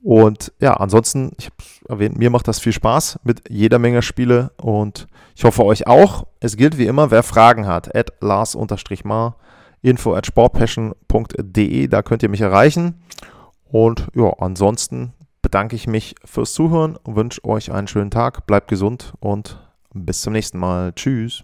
Und 0.02 0.54
ja, 0.60 0.76
ansonsten, 0.76 1.34
ich 1.38 1.48
habe 1.48 1.56
erwähnt, 1.90 2.18
mir 2.18 2.30
macht 2.30 2.48
das 2.48 2.60
viel 2.60 2.72
Spaß 2.72 3.20
mit 3.24 3.50
jeder 3.50 3.80
Menge 3.80 4.02
Spiele 4.02 4.52
und 4.56 5.08
ich 5.36 5.44
hoffe 5.44 5.66
euch 5.66 5.88
auch. 5.88 6.26
Es 6.40 6.56
gilt 6.56 6.78
wie 6.78 6.88
immer, 6.88 7.12
wer 7.12 7.22
Fragen 7.22 7.68
hat, 7.68 7.94
at 7.94 8.14
lars-mar, 8.22 9.36
info 9.82 10.16
at 10.16 10.26
sportpassion.de, 10.26 11.88
da 11.88 12.02
könnt 12.02 12.24
ihr 12.24 12.30
mich 12.30 12.42
erreichen. 12.42 13.04
Und 13.66 14.08
ja, 14.16 14.32
ansonsten 14.40 15.14
bedanke 15.42 15.76
ich 15.76 15.86
mich 15.86 16.16
fürs 16.24 16.54
Zuhören 16.54 16.98
wünsche 17.04 17.44
euch 17.44 17.72
einen 17.74 17.88
schönen 17.88 18.10
Tag. 18.10 18.48
Bleibt 18.48 18.70
gesund 18.70 19.14
und 19.20 19.60
bis 19.94 20.22
zum 20.22 20.32
nächsten 20.32 20.60
Mal. 20.60 20.94
Tschüss. 20.94 21.44